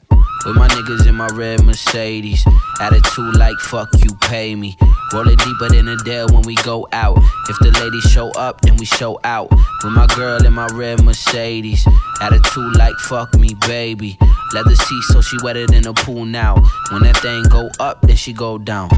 With 0.44 0.56
my 0.56 0.68
niggas 0.68 1.06
in 1.06 1.14
my 1.14 1.28
red 1.32 1.64
Mercedes. 1.64 2.44
Attitude 2.78 3.36
like 3.36 3.58
fuck 3.60 3.88
you, 4.02 4.14
pay 4.22 4.54
me. 4.54 4.76
Roll 5.12 5.28
it 5.28 5.38
deeper 5.38 5.68
than 5.70 5.88
a 5.88 5.96
dare 6.04 6.26
when 6.26 6.42
we 6.42 6.54
go 6.56 6.86
out. 6.92 7.16
If 7.48 7.58
the 7.60 7.70
ladies 7.80 8.04
show 8.04 8.30
up, 8.32 8.60
then 8.60 8.76
we 8.76 8.84
show 8.84 9.18
out. 9.24 9.50
With 9.50 9.92
my 9.92 10.06
girl 10.08 10.44
in 10.44 10.52
my 10.52 10.66
red 10.74 11.02
Mercedes. 11.02 11.86
Attitude 12.20 12.76
like 12.76 12.96
fuck 12.96 13.34
me, 13.38 13.54
baby. 13.66 14.18
Leather 14.52 14.74
seat 14.74 15.02
so 15.04 15.22
she 15.22 15.36
wetter 15.42 15.66
than 15.66 15.86
a 15.86 15.94
pool 15.94 16.24
now. 16.24 16.56
When 16.90 17.02
that 17.04 17.16
thing 17.18 17.44
go 17.44 17.70
up, 17.80 18.02
then 18.02 18.16
she 18.16 18.32
go 18.32 18.58
down. 18.58 18.90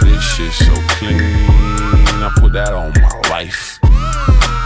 This 0.00 0.22
shit 0.22 0.52
so 0.52 0.74
clean, 0.96 1.20
I 1.20 2.32
put 2.36 2.52
that 2.54 2.72
on 2.72 2.92
my 3.00 3.30
life. 3.30 3.78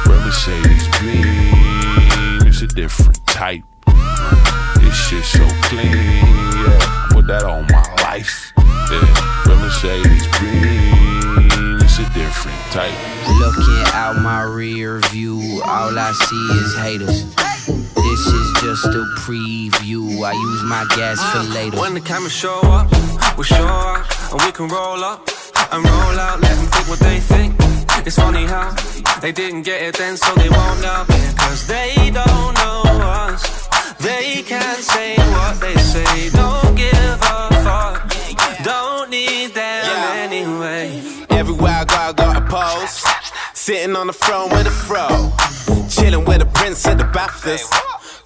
Red 0.07 0.25
Mercedes 0.25 0.89
beam, 1.01 2.47
it's 2.47 2.63
a 2.63 2.67
different 2.69 3.27
type. 3.27 3.65
This 4.91 5.07
shit 5.07 5.25
so 5.25 5.47
clean, 5.71 5.87
yeah, 5.87 7.07
put 7.11 7.29
that 7.29 7.45
on 7.45 7.63
my 7.71 7.87
life. 8.03 8.53
Yeah, 8.59 9.47
Red 9.47 9.59
Mercedes 9.63 10.27
beam, 10.43 11.79
it's 11.79 12.01
a 12.01 12.07
different 12.11 12.59
type. 12.75 12.91
Looking 13.39 13.87
out 13.95 14.21
my 14.21 14.43
rear 14.43 14.99
view, 15.13 15.63
all 15.65 15.97
I 15.97 16.11
see 16.11 16.47
is 16.59 16.75
haters. 16.75 17.23
This 17.95 18.27
is 18.27 18.53
just 18.63 18.87
a 18.87 19.07
preview. 19.23 20.27
I 20.27 20.33
use 20.33 20.63
my 20.65 20.85
gas 20.97 21.23
for 21.31 21.45
later. 21.55 21.79
When 21.79 21.95
the 21.95 22.01
cameras 22.01 22.33
show 22.33 22.59
up, 22.63 22.91
we'll 23.37 23.45
show 23.45 23.65
up, 23.65 24.33
and 24.33 24.43
we 24.43 24.51
can 24.51 24.67
roll 24.67 25.05
up 25.05 25.31
and 25.71 25.85
roll 25.85 26.19
out. 26.19 26.41
Let 26.41 26.57
them 26.57 26.67
think 26.67 26.89
what 26.89 26.99
they 26.99 27.21
think. 27.21 27.55
It's 28.05 28.17
funny 28.17 28.45
how 28.45 28.75
they 29.21 29.31
didn't 29.31 29.63
get 29.63 29.83
it 29.83 29.97
then, 29.97 30.17
so 30.17 30.35
they 30.35 30.49
won't 30.49 30.81
now. 30.81 31.05
Cause 31.39 31.69
they 31.69 32.11
don't 32.11 32.55
know 32.55 32.83
us. 33.31 33.70
They 33.99 34.43
can't 34.43 34.79
say 34.79 35.17
what 35.17 35.61
they 35.61 35.75
say. 35.77 36.31
Don't 36.31 36.75
give 36.75 36.93
a 36.95 37.49
fuck. 37.65 38.13
Don't 38.63 39.11
need 39.11 39.55
them 39.55 39.85
anyway. 40.17 41.03
Everywhere 41.31 41.73
I 41.73 41.85
go, 41.85 41.97
I 41.97 42.13
got 42.13 42.37
a 42.37 42.41
pose. 42.43 43.05
Sitting 43.55 43.97
on 43.97 44.07
the 44.07 44.13
throne 44.13 44.51
with 44.51 44.67
a 44.67 44.71
fro. 44.71 45.07
Chilling 45.89 46.25
with 46.25 46.43
a 46.43 46.47
prince 46.47 46.87
of 46.87 46.99
the 46.99 47.05
BAFTAs. 47.05 47.69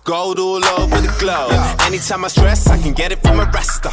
Gold 0.05 0.39
all 0.39 0.65
over 0.65 1.01
the 1.01 1.15
globe. 1.19 1.53
Anytime 1.81 2.25
I 2.25 2.29
stress, 2.29 2.69
I 2.69 2.79
can 2.79 2.93
get 2.93 3.11
it 3.11 3.21
from 3.23 3.41
a 3.41 3.47
resta. 3.47 3.91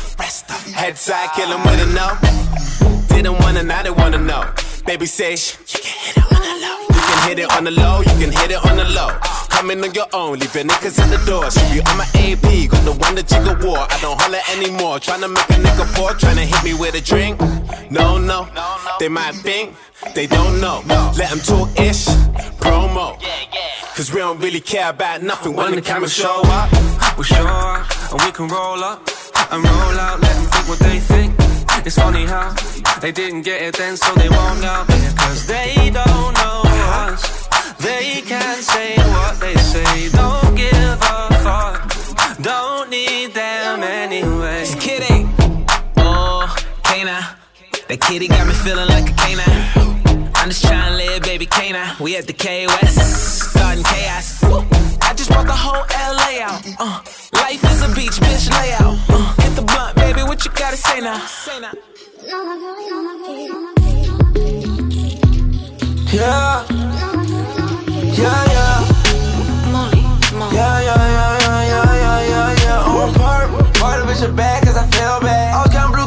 Head 0.73 0.97
side, 0.97 1.29
kill 1.35 1.47
him 1.47 1.63
with 1.63 1.79
a 1.79 1.93
no. 1.93 3.07
Didn't 3.07 3.39
wanna, 3.39 3.63
now 3.63 3.83
they 3.83 3.91
wanna 3.91 4.17
know. 4.17 4.43
Baby 4.85 5.05
say, 5.05 5.31
you 5.31 5.79
can 5.79 5.97
hit 6.05 6.17
it 6.17 6.23
on 6.23 6.41
the 6.41 6.67
low. 6.67 6.90
You 7.21 7.27
hit 7.27 7.39
it 7.39 7.51
on 7.51 7.65
the 7.65 7.71
low, 7.71 7.99
you 7.99 8.15
can 8.17 8.31
hit 8.31 8.49
it 8.49 8.65
on 8.65 8.77
the 8.77 8.85
low. 8.85 9.09
Coming 9.49 9.83
on 9.83 9.93
your 9.93 10.07
own, 10.13 10.39
leaving 10.39 10.67
niggas 10.67 10.97
at 10.97 11.09
the 11.11 11.23
door. 11.29 11.51
Shoot 11.51 11.75
you 11.75 11.81
on 11.85 11.97
my 11.97 12.07
AP, 12.15 12.69
got 12.69 12.83
the 12.83 12.93
one 12.97 13.13
that 13.13 13.27
jigger 13.27 13.63
war. 13.63 13.77
I 13.77 13.99
don't 14.01 14.19
holler 14.19 14.41
anymore. 14.55 14.97
Tryna 14.97 15.29
make 15.29 15.49
a 15.49 15.61
nigga 15.61 15.85
poor, 15.93 16.11
tryna 16.11 16.45
hit 16.45 16.63
me 16.63 16.73
with 16.73 16.95
a 16.95 17.01
drink. 17.01 17.39
No, 17.91 18.17
no, 18.17 18.47
they 18.99 19.07
might 19.07 19.35
think 19.35 19.75
they 20.15 20.25
don't 20.25 20.59
know. 20.59 20.81
Let 20.87 21.29
them 21.29 21.39
talk 21.39 21.69
ish, 21.79 22.05
promo. 22.57 23.19
Cause 23.95 24.11
we 24.11 24.19
don't 24.19 24.39
really 24.39 24.61
care 24.61 24.89
about 24.89 25.21
nothing 25.21 25.53
when, 25.53 25.75
the 25.75 25.81
cameras 25.81 26.13
show 26.13 26.41
up. 26.45 26.71
We'll 27.17 27.23
show 27.23 27.45
up, 27.45 28.11
and 28.13 28.21
we 28.21 28.31
can 28.31 28.47
roll 28.47 28.83
up 28.83 29.07
and 29.51 29.63
roll 29.63 29.99
out. 29.99 30.21
Let 30.21 30.33
them 30.33 30.45
think 30.49 30.67
what 30.69 30.79
they 30.79 30.99
think. 30.99 31.35
It's 31.85 31.97
funny 31.97 32.25
how 32.25 32.55
they 32.99 33.11
didn't 33.11 33.43
get 33.43 33.61
it 33.61 33.77
then, 33.77 33.95
so 33.95 34.11
they 34.15 34.29
won't 34.29 34.61
now. 34.61 34.85
Cause 35.17 35.45
they 35.45 35.91
don't 35.93 36.40
know. 36.91 37.15
They 37.79 38.21
can't 38.21 38.63
say 38.63 38.95
what 38.97 39.39
they 39.39 39.55
say. 39.55 40.09
Don't 40.09 40.55
give 40.55 40.97
a 41.15 41.29
fuck. 41.45 41.77
Don't 42.41 42.89
need 42.89 43.33
them 43.33 43.83
anyway. 43.83 44.65
Kidding. 44.79 45.33
Oh, 45.97 46.45
canine. 46.83 47.23
That 47.87 47.99
kitty 48.01 48.27
got 48.27 48.47
me 48.47 48.53
feeling 48.53 48.87
like 48.87 49.09
a 49.09 49.15
canine. 49.23 50.31
I'm 50.35 50.49
just 50.49 50.63
trying 50.65 50.91
to 50.91 50.97
live, 50.97 51.23
baby 51.23 51.45
canine. 51.45 51.95
We 51.99 52.17
at 52.17 52.27
the 52.27 52.33
K 52.33 52.67
West, 52.67 53.51
starting 53.51 53.83
chaos. 53.83 54.41
Woo. 54.43 54.65
I 55.01 55.13
just 55.13 55.29
brought 55.29 55.47
the 55.47 55.59
whole 55.65 55.85
LA 56.17 56.31
out. 56.47 56.61
Uh, 56.79 57.01
life 57.33 57.63
is 57.71 57.81
a 57.83 57.89
beach, 57.95 58.17
bitch 58.25 58.49
layout. 58.51 58.97
Uh, 59.09 59.33
hit 59.41 59.55
the 59.55 59.61
blunt, 59.61 59.95
baby. 59.95 60.21
What 60.23 60.43
you 60.45 60.51
gotta 60.51 60.77
say 60.77 60.99
now? 60.99 61.19
say 61.19 61.59
now? 61.59 61.71
Yeah. 66.11 66.65
Yeah, 68.19 68.43
yeah. 68.51 68.83
Molly, 69.71 70.01
Molly. 70.35 70.55
Yeah, 70.55 70.81
yeah, 70.81 70.99
yeah, 71.07 71.39
yeah, 71.39 71.63
yeah, 71.71 71.95
yeah, 71.95 72.27
yeah, 72.27 72.63
yeah. 72.63 72.83
On 72.83 73.13
purpose. 73.13 73.79
Bought 73.79 73.99
a 73.99 74.03
bitch 74.03 74.27
a 74.27 74.31
bag 74.33 74.65
cause 74.65 74.75
I 74.75 74.85
feel 74.91 75.21
bad. 75.21 75.53
I 75.55 75.61
was 75.63 75.71
counting 75.71 75.95
blue 75.95 76.00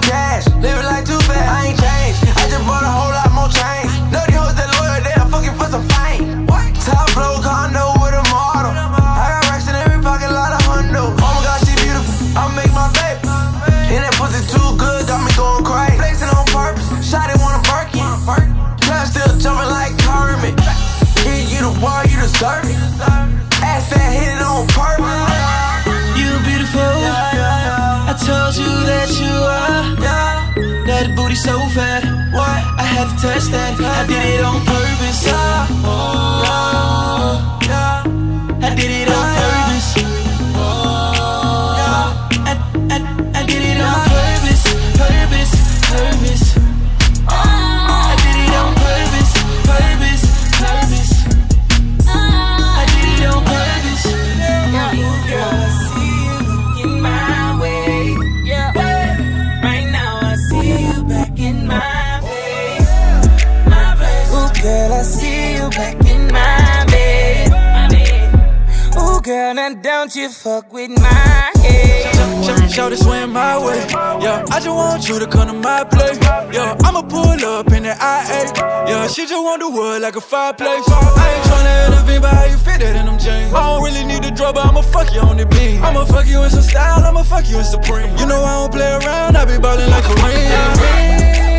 now 69.69 69.81
don't 69.81 70.15
you 70.15 70.29
fuck 70.29 70.73
with 70.73 70.91
my 70.91 71.51
head. 71.57 72.45
Show, 72.45 72.69
show 72.69 72.91
to 72.91 72.97
swim 72.97 73.33
my 73.33 73.57
way. 73.65 73.81
Yeah, 74.21 74.45
I 74.51 74.61
just 74.61 74.69
want 74.69 75.09
you 75.09 75.19
to 75.19 75.27
come 75.27 75.49
to 75.49 75.55
my 75.55 75.85
place. 75.85 76.19
Yeah, 76.53 76.77
I'ma 76.85 77.03
pull 77.03 77.41
up 77.45 77.73
in 77.73 77.85
the 77.85 77.95
IA. 77.97 78.53
Yeah, 78.89 79.07
she 79.09 79.23
just 79.23 79.43
want 79.43 79.61
the 79.61 79.71
wood 79.71 80.03
like 80.03 80.17
a 80.17 80.21
fireplace. 80.21 80.85
I 80.89 81.35
ain't 81.35 81.45
tryna 81.49 81.87
elevate, 81.87 82.21
but 82.23 82.35
how 82.35 82.45
you 82.45 82.59
fit 82.59 82.81
that 82.81 82.97
in 82.97 83.07
them 83.07 83.19
jeans? 83.19 83.55
I 83.55 83.63
don't 83.63 83.83
really 83.83 84.05
need 84.05 84.23
the 84.23 84.31
drug, 84.31 84.57
but 84.57 84.67
I'ma 84.67 84.83
fuck 84.83 85.13
you 85.15 85.21
on 85.21 85.39
the 85.39 85.47
beam. 85.47 85.83
I'ma 85.83 86.05
fuck 86.05 86.27
you 86.27 86.43
in 86.43 86.51
some 86.51 86.63
style, 86.63 87.03
I'ma 87.03 87.23
fuck 87.23 87.49
you 87.49 87.59
in 87.59 87.65
supreme. 87.65 88.11
You 88.19 88.27
know 88.27 88.45
I 88.45 88.61
don't 88.61 88.73
play 88.73 88.93
around, 89.01 89.37
I 89.37 89.45
be 89.45 89.57
ballin' 89.59 89.89
like 89.89 90.05
a 90.05 90.15
ring. 90.21 90.45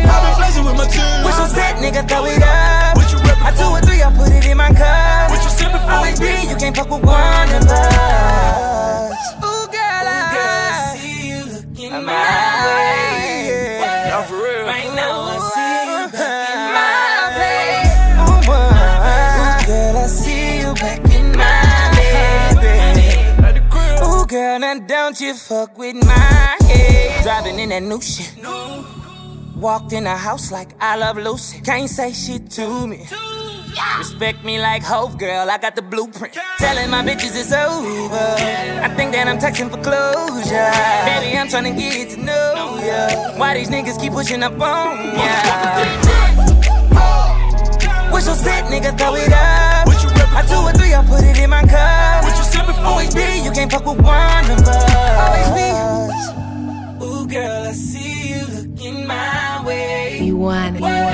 I 0.06 0.16
be 0.22 0.30
flexing 0.38 0.64
with 0.64 0.76
my 0.76 0.86
team. 0.86 1.24
With 1.24 1.34
some 1.34 1.50
set, 1.50 1.76
nigga, 1.82 2.06
throw 2.08 2.26
it 2.26 2.42
up. 2.42 2.96
I 3.46 3.50
two 3.54 3.64
or 3.64 3.80
three, 3.80 4.02
I 4.02 4.10
put 4.16 4.32
it 4.32 4.46
always 5.88 6.18
be. 6.18 6.48
You 6.50 6.56
can't 6.56 6.76
fuck 6.76 6.90
with 6.90 7.04
one 7.04 7.48
of 7.54 7.62
us. 7.62 9.12
Ooh, 9.38 9.66
girl, 9.70 10.06
I 10.06 10.96
see 10.96 11.28
you 11.28 11.40
looking 11.44 12.04
my 12.04 12.22
way. 12.66 13.78
Now 14.08 14.22
for 14.22 14.34
real. 14.34 14.66
Right 14.66 14.92
now, 14.94 15.30
I 15.30 15.38
see 15.54 15.72
you 15.78 15.94
looking 16.02 16.60
my 16.76 16.90
way. 17.38 17.70
Ooh, 18.22 18.42
girl, 19.66 19.96
I 19.96 20.06
see 20.06 20.44
you 20.60 20.70
back 20.74 21.02
in 21.16 21.26
my 21.32 21.62
bed. 22.60 23.56
Ooh, 24.02 24.26
girl, 24.26 24.58
now 24.58 24.78
don't 24.80 25.20
you 25.20 25.34
fuck 25.34 25.78
with 25.78 25.96
my 25.96 26.56
head. 26.66 27.22
Driving 27.22 27.58
in 27.58 27.68
that 27.70 27.82
new 27.82 28.00
shit. 28.00 28.32
Walked 29.56 29.94
in 29.94 30.04
the 30.04 30.10
house 30.10 30.52
like 30.52 30.68
I 30.82 30.96
love 30.96 31.16
Lucy. 31.16 31.60
Can't 31.62 31.88
say 31.88 32.12
shit 32.12 32.50
to 32.52 32.86
me. 32.86 33.06
Respect 33.96 34.44
me 34.44 34.60
like 34.60 34.82
Hove, 34.82 35.16
girl. 35.16 35.48
I 35.48 35.56
got 35.56 35.74
the 35.74 35.80
blueprint. 35.80 36.36
Telling 36.58 36.90
my 36.90 37.02
bitches 37.02 37.32
it's 37.34 37.52
over. 37.52 38.36
I 38.84 38.88
think 38.96 39.12
that 39.12 39.26
I'm 39.26 39.38
texting 39.38 39.70
for 39.70 39.80
closure. 39.80 40.70
Baby, 41.08 41.38
I'm 41.38 41.48
trying 41.48 41.72
to 41.72 41.80
get 41.80 42.10
to 42.10 42.22
know 42.22 42.80
ya. 42.84 43.38
Why 43.38 43.54
these 43.54 43.70
niggas 43.70 43.98
keep 43.98 44.12
pushing 44.12 44.42
up 44.42 44.60
on 44.60 44.98
ya? 45.16 45.32
What's 48.12 48.26
your 48.26 48.36
set, 48.36 48.64
nigga? 48.66 48.96
Throw 48.98 49.14
it 49.14 49.32
up. 49.32 49.88
I 50.36 50.42
two 50.46 50.56
or 50.56 50.72
three, 50.72 50.92
I 50.92 51.02
put 51.06 51.24
it 51.24 51.38
in 51.38 51.48
my 51.48 51.62
cup. 51.62 52.24
What 52.24 52.36
you 52.36 52.44
said 52.44 52.66
before? 52.66 52.84
Always 52.84 53.14
be, 53.14 53.40
you 53.42 53.50
can't 53.52 53.72
fuck 53.72 53.86
with 53.86 54.04
one 54.04 54.50
of 54.50 54.68
us. 54.68 54.84
Always 55.24 55.48
be. 55.56 57.06
Ooh, 57.06 57.26
girl, 57.26 57.68
I 57.68 57.72
see 57.72 58.05
you 58.86 58.92
looking 58.92 59.06
my 59.06 59.64
way. 59.64 60.20
You 60.22 60.36
want 60.36 60.76
it. 60.76 60.82
Right 60.82 61.10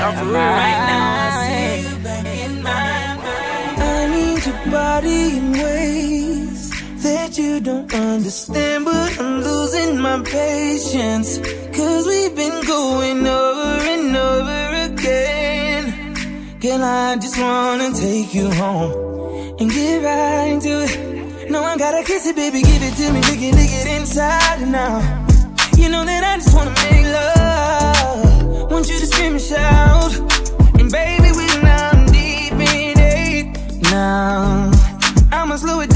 now, 0.91 1.17
I 1.19 1.47
see 1.47 1.89
you 1.89 1.97
back 2.03 2.27
in 2.27 2.63
my 2.63 3.17
mind. 3.25 3.83
I 3.83 4.09
need 4.15 4.47
your 4.47 4.71
body 4.71 5.37
in 5.39 5.53
ways 5.53 6.71
that 7.03 7.39
you 7.39 7.61
don't 7.61 7.93
understand, 7.95 8.85
but 8.85 9.19
I'm 9.19 9.43
losing 9.43 9.99
my 9.99 10.23
patience. 10.23 11.39
Cause 11.77 12.07
we've 12.07 12.35
been 12.37 12.65
going 12.65 13.27
over 13.27 13.81
and 13.95 14.17
over 14.17 14.93
again. 14.93 16.59
Girl, 16.61 16.83
I 16.83 17.17
just 17.17 17.39
wanna 17.39 17.93
take 17.93 18.35
you 18.35 18.51
home 18.51 18.93
and 19.59 19.71
get 19.71 20.05
right 20.05 20.53
into 20.53 20.85
it. 20.85 21.51
No, 21.51 21.63
I 21.63 21.77
gotta 21.77 22.05
kiss 22.05 22.27
it, 22.27 22.37
baby, 22.37 22.63
give 22.63 22.83
it 22.83 22.95
to 22.97 23.13
me, 23.13 23.21
lick 23.21 23.43
it, 23.43 23.55
lick 23.55 23.71
it 23.71 24.01
inside 24.01 24.61
and 24.61 24.75
out. 24.75 25.03
You 25.77 25.89
know 25.89 26.05
that 26.05 26.23
I 26.23 26.37
just 26.37 26.55
wanna 26.55 26.71
make 26.71 26.72
love. 26.72 26.72
Want 28.83 28.95
you 28.95 28.99
to 28.99 29.07
scream 29.07 29.35
and 29.35 29.41
shout. 29.41 30.13
And 30.81 30.91
baby, 30.91 31.31
we're 31.31 31.63
now 31.63 32.05
deep 32.07 32.53
in 32.55 32.99
it. 32.99 33.83
Now, 33.93 34.73
I'ma 35.31 35.55
slow 35.55 35.79
it 35.83 35.92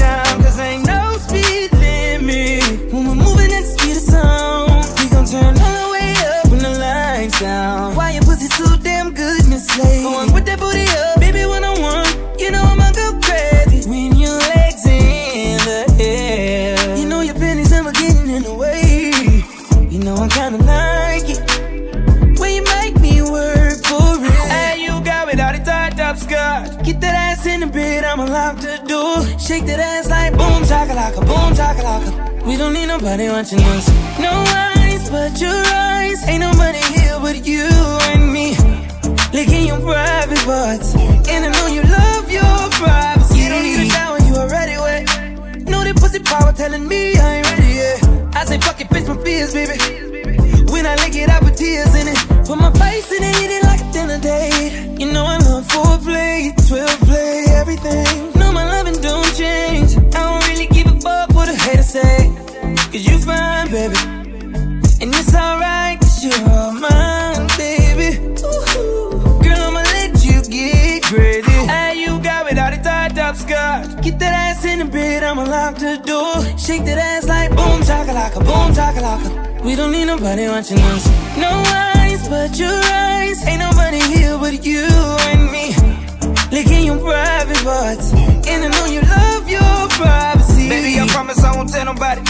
the 27.67 27.73
bed, 27.73 28.03
I'ma 28.03 28.25
lock 28.25 28.57
the 28.57 28.77
door. 28.87 29.39
Shake 29.39 29.65
that 29.65 29.79
ass 29.79 30.09
like 30.09 30.33
boom, 30.33 30.63
chakalaka, 30.63 31.21
boom, 31.25 31.53
chakalaka. 31.53 32.45
We 32.45 32.57
don't 32.57 32.73
need 32.73 32.87
nobody 32.87 33.29
watching 33.29 33.59
us. 33.59 33.87
No 34.19 34.31
eyes 34.31 35.09
but 35.09 35.39
your 35.39 35.61
eyes. 35.65 36.27
Ain't 36.27 36.41
nobody 36.41 36.79
here 36.93 37.19
but 37.19 37.45
you 37.45 37.67
and 38.11 38.31
me. 38.31 38.55
Licking 39.33 39.67
your 39.67 39.79
private 39.79 40.43
parts. 40.45 40.95
And 40.95 41.45
I 41.45 41.49
know 41.49 41.67
you 41.67 41.83
love 41.83 42.31
your 42.31 42.57
privacy. 42.79 43.39
You 43.39 43.49
don't 43.49 43.63
need 43.63 43.79
a 43.85 43.89
shower, 43.89 44.19
you 44.27 44.35
already 44.35 44.77
wet. 44.77 45.03
Know 45.67 45.83
that 45.83 45.95
pussy 45.97 46.19
power 46.19 46.53
telling 46.53 46.87
me 46.87 47.17
I 47.17 47.35
ain't 47.37 47.47
ready 47.51 47.73
yet. 47.83 48.35
I 48.35 48.45
say 48.45 48.59
fuck 48.59 48.79
it, 48.79 48.89
face 48.89 49.07
my 49.07 49.17
fears, 49.23 49.53
baby. 49.53 50.06
When 50.71 50.85
I 50.85 50.95
lick 50.95 51.15
it, 51.15 51.29
I 51.29 51.39
put 51.39 51.55
tears 51.55 51.93
in 51.95 52.07
it. 52.07 52.17
Put 52.45 52.59
my 52.59 52.71
face 52.73 53.11
in 53.11 53.23
it, 53.23 53.35
eat 53.41 53.51
it 53.57 53.63
like 53.63 53.81
a 53.81 53.91
dinner 53.91 54.19
date. 54.19 54.99
You 54.99 55.11
know 55.11 55.25
I 55.25 55.37
love 55.37 55.67
foreplay, 55.67 56.55
12 56.67 56.99
play, 57.01 57.45
everything. 57.49 58.33
No, 58.39 58.51
my 58.51 58.63
loving 58.63 59.01
don't 59.01 59.31
change. 59.35 59.97
I 60.15 60.21
don't 60.27 60.47
really 60.47 60.67
give 60.67 60.87
a 60.87 60.99
fuck 60.99 61.29
what 61.33 61.49
a 61.49 61.55
hater 61.55 61.83
say. 61.83 62.31
Cause 62.91 63.05
you 63.07 63.17
fine, 63.19 63.69
baby. 63.71 63.97
And 65.01 65.13
it's 65.13 65.33
alright, 65.35 65.99
cause 65.99 66.23
you're 66.23 66.49
all 66.49 66.71
mine, 66.73 67.47
baby. 67.57 68.17
Ooh, 68.41 69.41
girl, 69.43 69.59
I'ma 69.67 69.83
let 69.95 70.23
you 70.25 70.41
get 70.43 71.03
crazy. 71.03 71.51
Hey, 71.51 71.99
you 71.99 72.19
got 72.21 72.51
it 72.51 72.57
all 72.57 72.71
the 72.71 72.77
tied 72.77 73.17
up 73.19 73.35
skirt. 73.35 74.01
Get 74.01 74.19
that 74.19 74.33
ass 74.33 74.65
in 74.65 74.79
the 74.79 74.85
bed, 74.85 75.23
I'ma 75.23 75.43
lock 75.43 75.75
the 75.75 75.97
door. 76.05 76.57
Shake 76.57 76.85
that 76.85 76.97
ass 76.97 77.27
like 77.27 77.49
boom, 77.51 77.81
chakalaka, 77.81 78.39
boom, 78.39 78.73
chakalaka. 78.73 79.46
We 79.67 79.75
don't 79.75 79.91
need 79.91 80.05
nobody 80.05 80.47
watching 80.47 80.79
us. 80.79 81.05
No 81.37 81.51
eyes 81.67 82.25
but 82.29 82.57
your 82.57 82.71
eyes. 82.71 83.45
Ain't 83.45 83.59
nobody 83.59 83.99
here 83.99 84.37
but 84.37 84.65
you 84.65 84.79
and 84.79 85.51
me. 85.51 85.75
Licking 86.55 86.85
your 86.85 86.97
private 86.97 87.61
parts. 87.65 88.13
And 88.47 88.63
I 88.63 88.69
know 88.69 88.85
you 88.85 89.01
love 89.01 89.49
your 89.49 89.89
privacy. 89.89 90.69
Baby, 90.69 90.97
I 91.01 91.07
promise 91.09 91.43
I 91.43 91.53
won't 91.53 91.69
tell 91.69 91.83
nobody. 91.83 92.21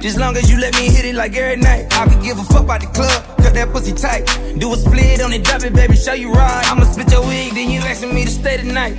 Just 0.00 0.18
long 0.18 0.38
as 0.38 0.50
you 0.50 0.56
let 0.58 0.74
me 0.74 0.88
hit 0.88 1.04
it 1.04 1.14
like 1.14 1.36
every 1.36 1.60
night. 1.60 1.86
I 1.92 2.08
could 2.08 2.22
give 2.22 2.38
a 2.38 2.44
fuck 2.44 2.62
about 2.62 2.80
the 2.80 2.86
club, 2.86 3.26
cut 3.42 3.52
that 3.52 3.68
pussy 3.72 3.92
tight. 3.92 4.24
Do 4.58 4.72
a 4.72 4.76
split 4.78 5.20
on 5.20 5.34
it, 5.34 5.44
drop 5.44 5.64
it, 5.64 5.74
baby, 5.74 5.96
show 5.96 6.14
you 6.14 6.32
right. 6.32 6.64
I'ma 6.72 6.84
split 6.84 7.12
your 7.12 7.26
wig, 7.26 7.52
then 7.52 7.68
you 7.68 7.80
asking 7.80 8.14
me 8.14 8.24
to 8.24 8.30
stay 8.30 8.56
tonight. 8.56 8.96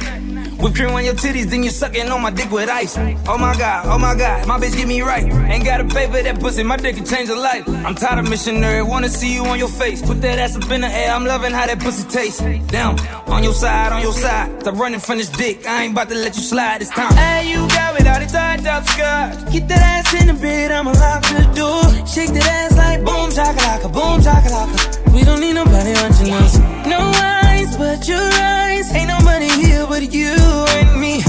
Whip 0.60 0.74
cream 0.74 0.90
on 0.90 1.06
your 1.06 1.14
titties, 1.14 1.50
then 1.52 1.64
you 1.64 1.70
sucking 1.70 2.10
on 2.10 2.22
my 2.22 2.32
dick 2.32 2.50
with 2.52 2.68
ice. 2.68 2.98
Oh 3.28 3.38
my 3.38 3.56
god, 3.58 3.86
oh 3.86 4.00
my 4.00 4.16
god, 4.16 4.48
my 4.48 4.60
bitch 4.60 4.76
get 4.76 4.88
me 4.88 5.02
right. 5.02 5.24
Ain't 5.24 5.64
gotta 5.64 5.86
pay 5.86 6.08
for 6.08 6.22
that 6.22 6.40
pussy, 6.40 6.64
my 6.64 6.78
dick 6.78 6.96
can 6.96 7.06
change 7.06 7.30
a 7.30 7.36
life. 7.36 7.68
I'm 7.68 7.94
tired 7.94 8.20
of 8.20 8.30
missionary, 8.30 8.82
wanna 8.82 9.10
see 9.10 9.34
you 9.34 9.46
on 9.46 9.60
your 9.60 9.68
face. 9.68 10.02
Put 10.02 10.22
that 10.22 10.40
ass 10.40 10.56
up 10.56 10.70
in 10.72 10.82
the 10.82 10.88
air, 10.88 11.12
I'm 11.12 11.26
loving 11.26 11.52
how 11.52 11.68
that 11.68 11.80
pussy 11.80 12.08
tastes. 12.10 12.42
Down, 12.72 13.00
on 13.28 13.44
your 13.44 13.54
side, 13.54 13.92
on 13.92 14.02
your 14.02 14.14
side. 14.14 14.62
Stop 14.62 14.76
running 14.76 15.00
from 15.00 15.20
this 15.20 15.30
dick, 15.30 15.68
I 15.68 15.84
ain't 15.84 15.92
about 15.94 16.10
to 16.10 16.16
let 16.16 16.36
you 16.36 16.42
slide 16.42 16.82
this 16.82 16.90
time. 16.90 17.14
Hey, 17.14 17.52
you 17.52 17.68
got 17.68 18.00
it 18.00 18.08
all 18.08 18.20
the 18.20 18.26
tied 18.26 18.66
up 18.66 18.84
skirt. 18.88 19.52
Get 19.52 19.68
that 19.68 19.82
ass 19.82 20.22
in 20.22 20.28
the 20.28 20.34
bed, 20.34 20.72
I'ma 20.72 20.92
lock 20.92 21.22
the 21.22 21.52
door. 21.56 21.84
Shake 22.08 22.34
that 22.34 22.48
ass 22.48 22.76
like 22.76 23.06
boom, 23.06 23.30
chakalaka, 23.30 23.94
boom, 23.94 24.22
chakalaka. 24.22 25.07
We 25.18 25.24
don't 25.24 25.40
need 25.40 25.54
nobody 25.54 25.94
watching 25.94 26.32
us. 26.32 26.60
No 26.86 27.00
eyes 27.16 27.76
but 27.76 28.08
your 28.08 28.22
eyes. 28.22 28.94
Ain't 28.94 29.08
nobody 29.08 29.50
here 29.50 29.84
but 29.88 30.14
you 30.14 30.30
and 30.30 31.02
me. 31.02 31.24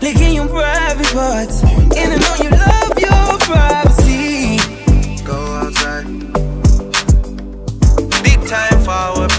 Licking 0.00 0.34
your 0.36 0.46
private 0.46 1.12
parts. 1.12 1.64
And 1.64 2.12
I 2.14 2.18
know 2.22 2.34
you 2.44 2.50
love 2.50 2.94
your 3.06 3.38
privacy. 3.48 4.58
Go 5.24 5.34
outside. 5.34 6.06
Big 8.22 8.38
time 8.46 8.78
forward. 8.86 9.32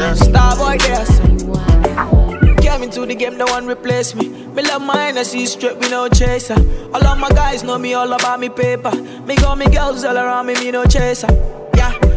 Yeah, 0.00 0.14
Starboy 0.14 0.78
there. 0.80 2.56
Came 2.62 2.82
into 2.82 3.04
the 3.04 3.14
game, 3.14 3.36
no 3.36 3.44
one 3.44 3.66
replace 3.66 4.14
me. 4.14 4.30
Me 4.30 4.62
love 4.62 4.80
my 4.80 5.08
energy 5.08 5.44
straight, 5.44 5.76
we 5.76 5.90
no 5.90 6.08
chaser. 6.08 6.56
All 6.94 7.06
of 7.06 7.18
my 7.18 7.28
guys 7.28 7.62
know 7.62 7.76
me 7.76 7.92
all 7.92 8.10
about 8.10 8.40
me 8.40 8.48
paper. 8.48 8.94
Me 9.26 9.36
got 9.36 9.58
me 9.58 9.66
girls 9.66 10.02
all 10.02 10.16
around 10.16 10.46
me, 10.46 10.54
me 10.54 10.70
no 10.70 10.86
chaser. 10.86 11.28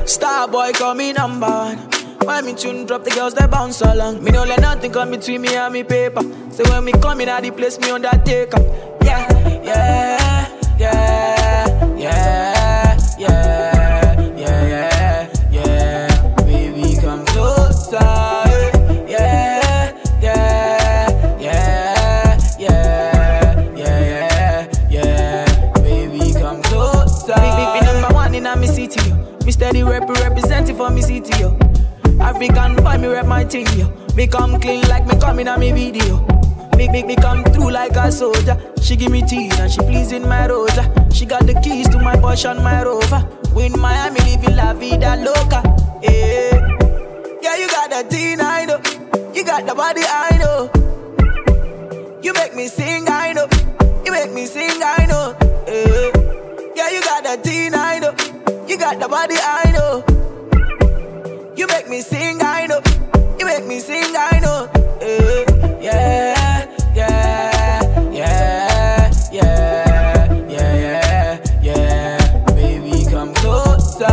Yeah, 0.05 0.11
Starboy 0.11 0.73
call 0.73 0.93
me 0.93 1.13
number 1.13 1.47
one. 1.47 1.77
When 2.25 2.45
me 2.45 2.53
tune 2.53 2.85
drop, 2.85 3.03
the 3.03 3.09
girls 3.09 3.33
they 3.33 3.47
bounce 3.47 3.81
along. 3.81 4.23
Me 4.23 4.31
no 4.31 4.43
let 4.43 4.61
nothing 4.61 4.91
come 4.91 5.11
between 5.11 5.41
me 5.41 5.55
and 5.55 5.73
me 5.73 5.83
paper. 5.83 6.21
So 6.51 6.63
when 6.69 6.85
me 6.85 6.91
come 6.93 7.21
in, 7.21 7.43
the 7.43 7.51
place 7.51 7.79
me 7.79 7.89
undertaker. 7.89 8.61
Yeah, 9.03 9.27
yeah, 9.63 10.47
yeah, 10.77 11.44
for 30.75 30.89
me 30.89 31.01
city, 31.01 31.39
yo. 31.39 31.57
African 32.19 32.75
boy, 32.75 32.97
me 32.97 33.07
rep 33.07 33.25
my 33.25 33.43
team 33.43 33.67
yo. 33.77 33.87
Me 34.15 34.27
come 34.27 34.59
clean 34.59 34.81
like 34.87 35.05
me 35.05 35.19
coming 35.19 35.47
on 35.47 35.59
me 35.59 35.71
video. 35.71 36.25
Make 36.77 36.91
me 36.91 37.03
me 37.03 37.15
come 37.15 37.43
through 37.45 37.71
like 37.71 37.95
a 37.95 38.11
soldier. 38.11 38.57
She 38.81 38.95
give 38.95 39.11
me 39.11 39.21
tea 39.21 39.49
and 39.59 39.71
she 39.71 39.79
pleasing 39.79 40.27
my 40.27 40.47
rosa. 40.47 40.83
She 41.13 41.25
got 41.25 41.45
the 41.45 41.53
keys 41.61 41.87
to 41.89 41.99
my 41.99 42.15
Porsche 42.15 42.51
and 42.51 42.63
my 42.63 42.83
Rover. 42.83 43.25
Win 43.53 43.71
Miami 43.79 44.19
living 44.21 44.55
la 44.55 44.73
vida 44.73 45.15
loca. 45.15 45.63
Yeah, 46.03 47.39
yeah, 47.41 47.55
you 47.55 47.67
got 47.69 47.89
the 47.89 48.05
teen 48.09 48.41
I 48.41 48.65
know. 48.65 48.81
You 49.33 49.45
got 49.45 49.65
the 49.65 49.73
body 49.73 50.01
I 50.03 50.37
know. 50.37 50.69
You 52.21 52.33
make 52.33 52.53
me 52.55 52.67
sing 52.67 53.05
I 53.07 53.33
know. 53.33 53.47
You 54.05 54.11
make 54.11 54.33
me 54.33 54.45
sing 54.45 54.81
I 54.83 55.05
know. 55.05 55.35
Yeah, 55.67 56.11
yeah 56.75 56.89
you 56.89 57.01
got 57.01 57.23
the 57.23 57.39
teen 57.41 57.73
I 57.73 57.99
know. 57.99 58.13
You 58.67 58.77
got 58.77 58.99
the 58.99 59.07
body 59.07 59.35
I 59.39 59.71
know. 59.71 60.14
You 61.55 61.67
make 61.67 61.87
me 61.87 62.01
sing, 62.01 62.39
I 62.41 62.67
know. 62.67 62.81
You 63.39 63.45
make 63.45 63.65
me 63.65 63.79
sing, 63.79 64.13
I 64.17 64.39
know. 64.41 64.67
Uh, 65.01 65.79
yeah, 65.81 66.67
yeah, 66.93 68.11
yeah, 68.11 69.11
yeah, 69.31 70.33
yeah, 70.49 71.39
yeah, 71.39 71.59
yeah. 71.61 72.45
Baby, 72.53 73.05
come 73.09 73.33
closer. 73.35 74.05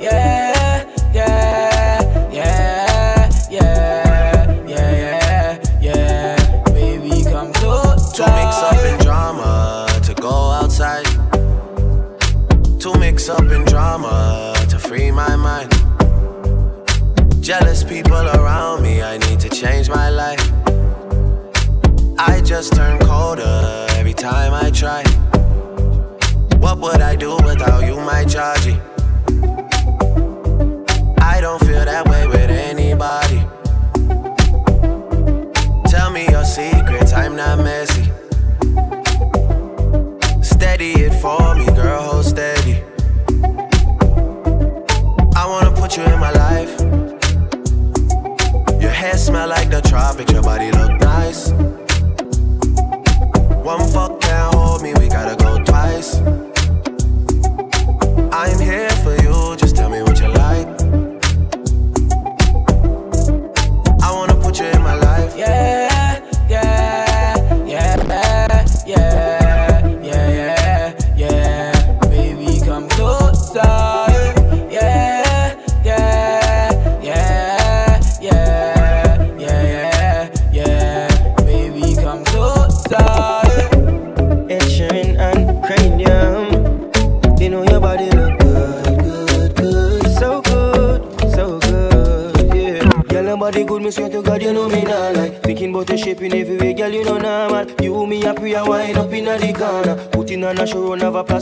Yeah, 0.00 0.88
yeah, 1.12 2.30
yeah, 2.32 3.28
yeah, 3.50 3.50
yeah, 3.50 4.66
yeah, 4.66 5.58
yeah. 5.80 6.64
Baby, 6.72 7.24
come 7.24 7.52
closer. 7.52 8.24
Too 8.24 8.30
mixed 8.32 8.62
up 8.62 8.84
in 8.84 8.98
drama 9.04 9.88
to 10.04 10.14
go 10.14 10.50
outside. 10.52 11.06
Too 12.80 12.94
mixed 12.94 13.28
up 13.28 13.42
in 13.42 13.64
drama 13.66 14.54
to 14.70 14.78
free 14.78 15.10
my 15.10 15.36
mind. 15.36 15.79
Jealous 17.50 17.82
people 17.82 18.28
around 18.38 18.80
me, 18.80 19.02
I 19.02 19.18
need 19.18 19.40
to 19.40 19.48
change 19.48 19.88
my 19.88 20.08
life. 20.08 20.52
I 22.16 22.40
just 22.44 22.76
turn 22.76 23.00
colder 23.00 23.88
every 23.98 24.14
time 24.14 24.54
I 24.54 24.70
try. 24.70 25.02
What 26.58 26.78
would 26.78 27.00
I 27.00 27.16
do 27.16 27.34
without 27.38 27.84
you, 27.84 27.96
my 27.96 28.24
Georgie? 28.24 28.78
I 31.18 31.40
don't 31.40 31.58
feel 31.66 31.84
that 31.84 32.06
way 32.08 32.28
with 32.28 32.50
anybody. 32.50 33.42
Tell 35.90 36.12
me 36.12 36.28
your 36.28 36.44
secrets, 36.44 37.12
I'm 37.12 37.34
not 37.34 37.58
missing. 37.64 37.89
smell 49.20 49.48
like 49.48 49.68
the 49.68 49.82
tropics, 49.82 50.32
your 50.32 50.42
body 50.42 50.70
look 50.72 50.98
nice. 51.00 51.50
One 53.62 53.86
fuck 53.92 54.20
can't 54.20 54.54
hold 54.54 54.82
me, 54.82 54.94
we 54.94 55.08
gotta 55.08 55.36
go 55.36 55.62
twice. 55.62 56.16
I'm 58.32 58.58
here 58.58 58.90
for 59.04 59.14
you, 59.22 59.56
just 59.56 59.76
tell 59.76 59.90
me 59.90 60.02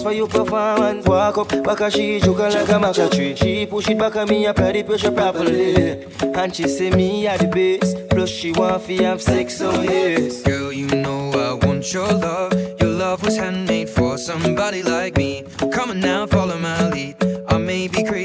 for 0.09 0.15
you 0.15 0.27
performance. 0.27 1.07
Walk 1.07 1.39
up, 1.39 1.49
back 1.65 1.79
her, 1.79 1.91
she 1.91 2.21
joke 2.21 2.39
like 2.39 2.55
a 2.55 2.79
matcha 2.85 3.11
tree. 3.11 3.35
She 3.37 3.67
push 3.67 3.89
it 3.89 3.99
back 3.99 4.17
at 4.17 4.29
me, 4.29 4.47
apply 4.47 4.73
the 4.73 4.83
pressure 4.83 5.11
properly. 5.13 6.05
And 6.23 6.55
she 6.55 6.67
say 6.69 6.91
me 6.91 7.27
at 7.27 7.41
the 7.41 7.49
base. 7.49 7.95
Plus 8.11 8.31
she 8.31 8.53
want 8.53 8.83
fi 8.83 9.03
have 9.03 9.21
sex, 9.21 9.59
so 9.59 9.71
yes. 9.83 10.43
Girl, 10.43 10.73
you 10.73 10.87
know 10.89 11.31
I 11.33 11.67
want 11.67 11.93
your 11.93 12.09
love. 12.09 12.53
Your 12.81 12.91
love 12.91 13.23
was 13.23 13.37
handmade 13.37 13.91
for 13.91 14.17
somebody 14.17 14.83
like 14.83 15.17
me. 15.17 15.45
Come 15.73 15.91
on 15.91 16.01
now, 16.01 16.27
follow 16.27 16.59
my 16.59 16.89
lead. 16.89 17.17
I 17.49 17.59
may 17.59 17.89
be 17.89 18.03
crazy 18.05 18.18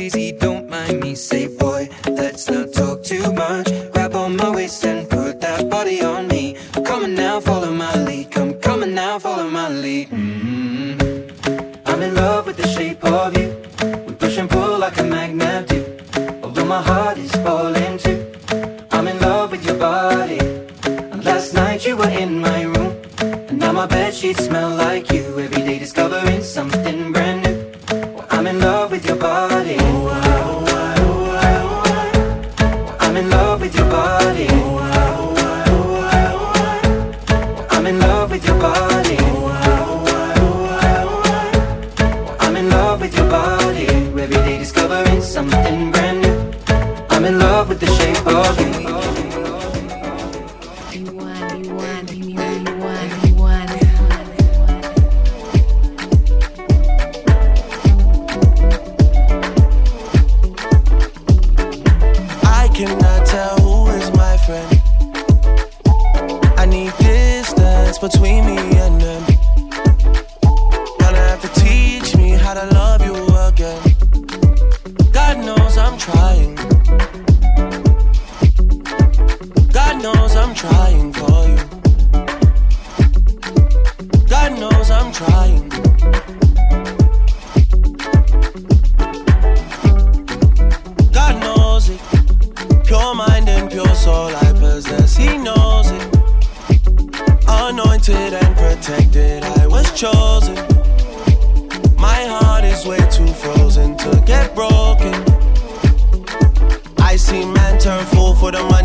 for 108.44 108.52
the 108.52 108.62
money. 108.64 108.83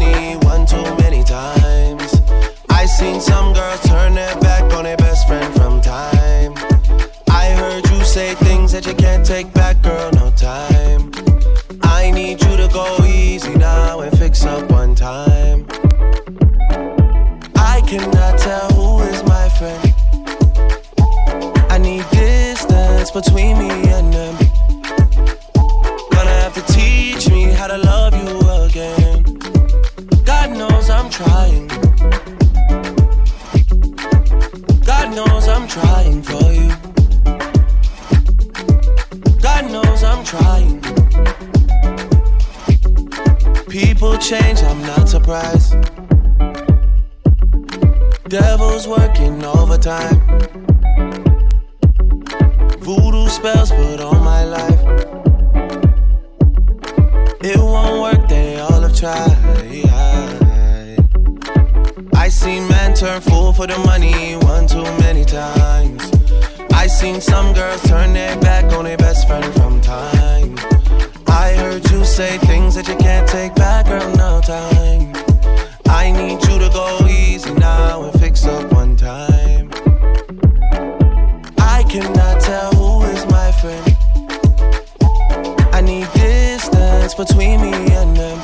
Devil's 48.28 48.86
working 48.86 49.42
overtime. 49.42 50.20
Voodoo 52.80 53.26
spells 53.26 53.70
put 53.70 54.00
on 54.00 54.22
my 54.22 54.44
life. 54.44 54.80
It 57.40 57.56
won't 57.56 58.02
work, 58.02 58.28
they 58.28 58.58
all 58.60 58.82
have 58.82 58.94
tried. 58.94 59.34
I 62.14 62.28
seen 62.28 62.68
men 62.68 62.92
turn 62.92 63.22
fool 63.22 63.54
for 63.54 63.66
the 63.66 63.78
money 63.78 64.36
one 64.36 64.66
too 64.66 64.84
many 65.00 65.24
times. 65.24 66.12
I 66.74 66.86
seen 66.86 67.22
some 67.22 67.54
girls 67.54 67.82
turn 67.84 68.12
their 68.12 68.38
back 68.40 68.70
on 68.74 68.84
their 68.84 68.98
best 68.98 69.26
friend 69.26 69.50
from 69.54 69.80
time. 69.80 70.54
I 71.28 71.54
heard 71.54 71.90
you 71.90 72.04
say 72.04 72.36
things 72.36 72.74
that 72.74 72.86
you 72.88 72.96
can't 72.96 73.26
take 73.26 73.54
back, 73.54 73.86
girl, 73.86 74.14
no 74.16 74.42
time. 74.42 75.14
I 75.86 76.12
need 76.12 76.42
you 76.46 76.58
to 76.58 76.68
go 76.72 77.06
easy 77.08 77.54
now 77.54 78.12
between 87.18 87.60
me 87.60 87.72
and 87.72 88.16
them. 88.16 88.38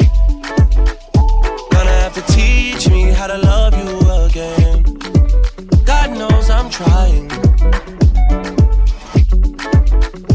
Gonna 1.70 1.96
have 2.02 2.12
to 2.14 2.22
teach 2.32 2.88
me 2.90 3.02
how 3.02 3.28
to 3.28 3.38
love 3.38 3.72
you 3.72 3.90
again. 4.26 4.82
God 5.84 6.10
knows 6.18 6.50
I'm 6.50 6.68
trying. 6.68 7.28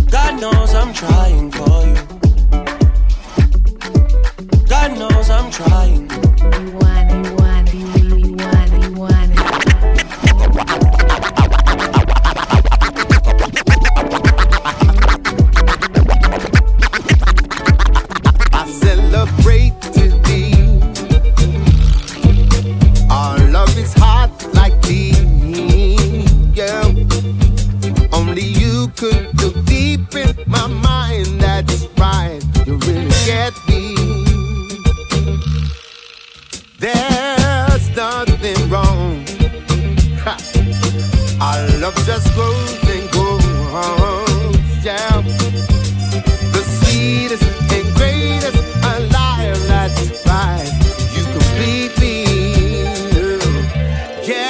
God 0.10 0.40
knows 0.40 0.74
I'm 0.74 0.94
trying 0.94 1.52
for 1.52 1.79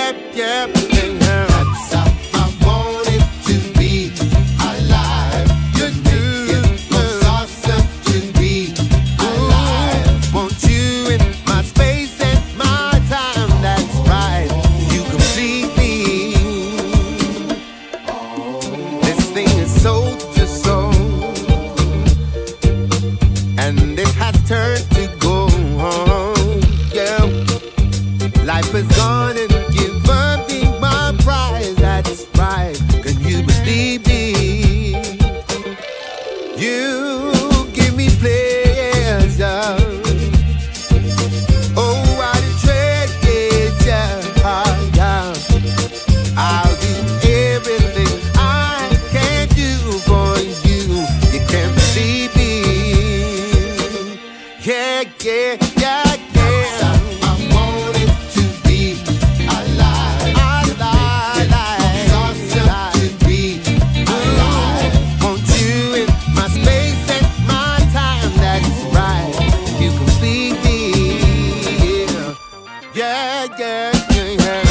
Yep, 0.10 0.36
yep, 0.36 1.09
yeah, 55.02 55.06
yeah, 55.24 55.58
yeah, 55.78 56.04
yeah. 56.36 57.00
I 57.24 57.52
wanted 57.54 58.10
to 58.34 58.68
be 58.68 59.00
alive. 59.48 60.10
Yeah, 72.94 73.48
yeah, 73.58 73.94
yeah, 74.12 74.30
yeah. 74.32 74.64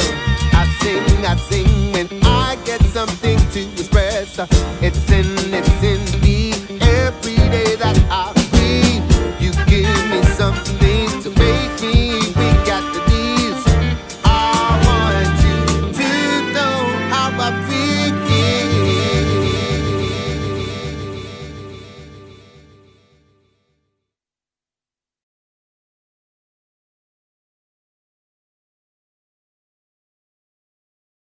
I 0.52 0.66
sing, 0.80 1.24
I 1.24 1.36
sing 1.48 1.92
when 1.92 2.08
I 2.24 2.58
get 2.66 2.82
something 2.82 3.38
to 3.52 3.60
express. 3.72 4.67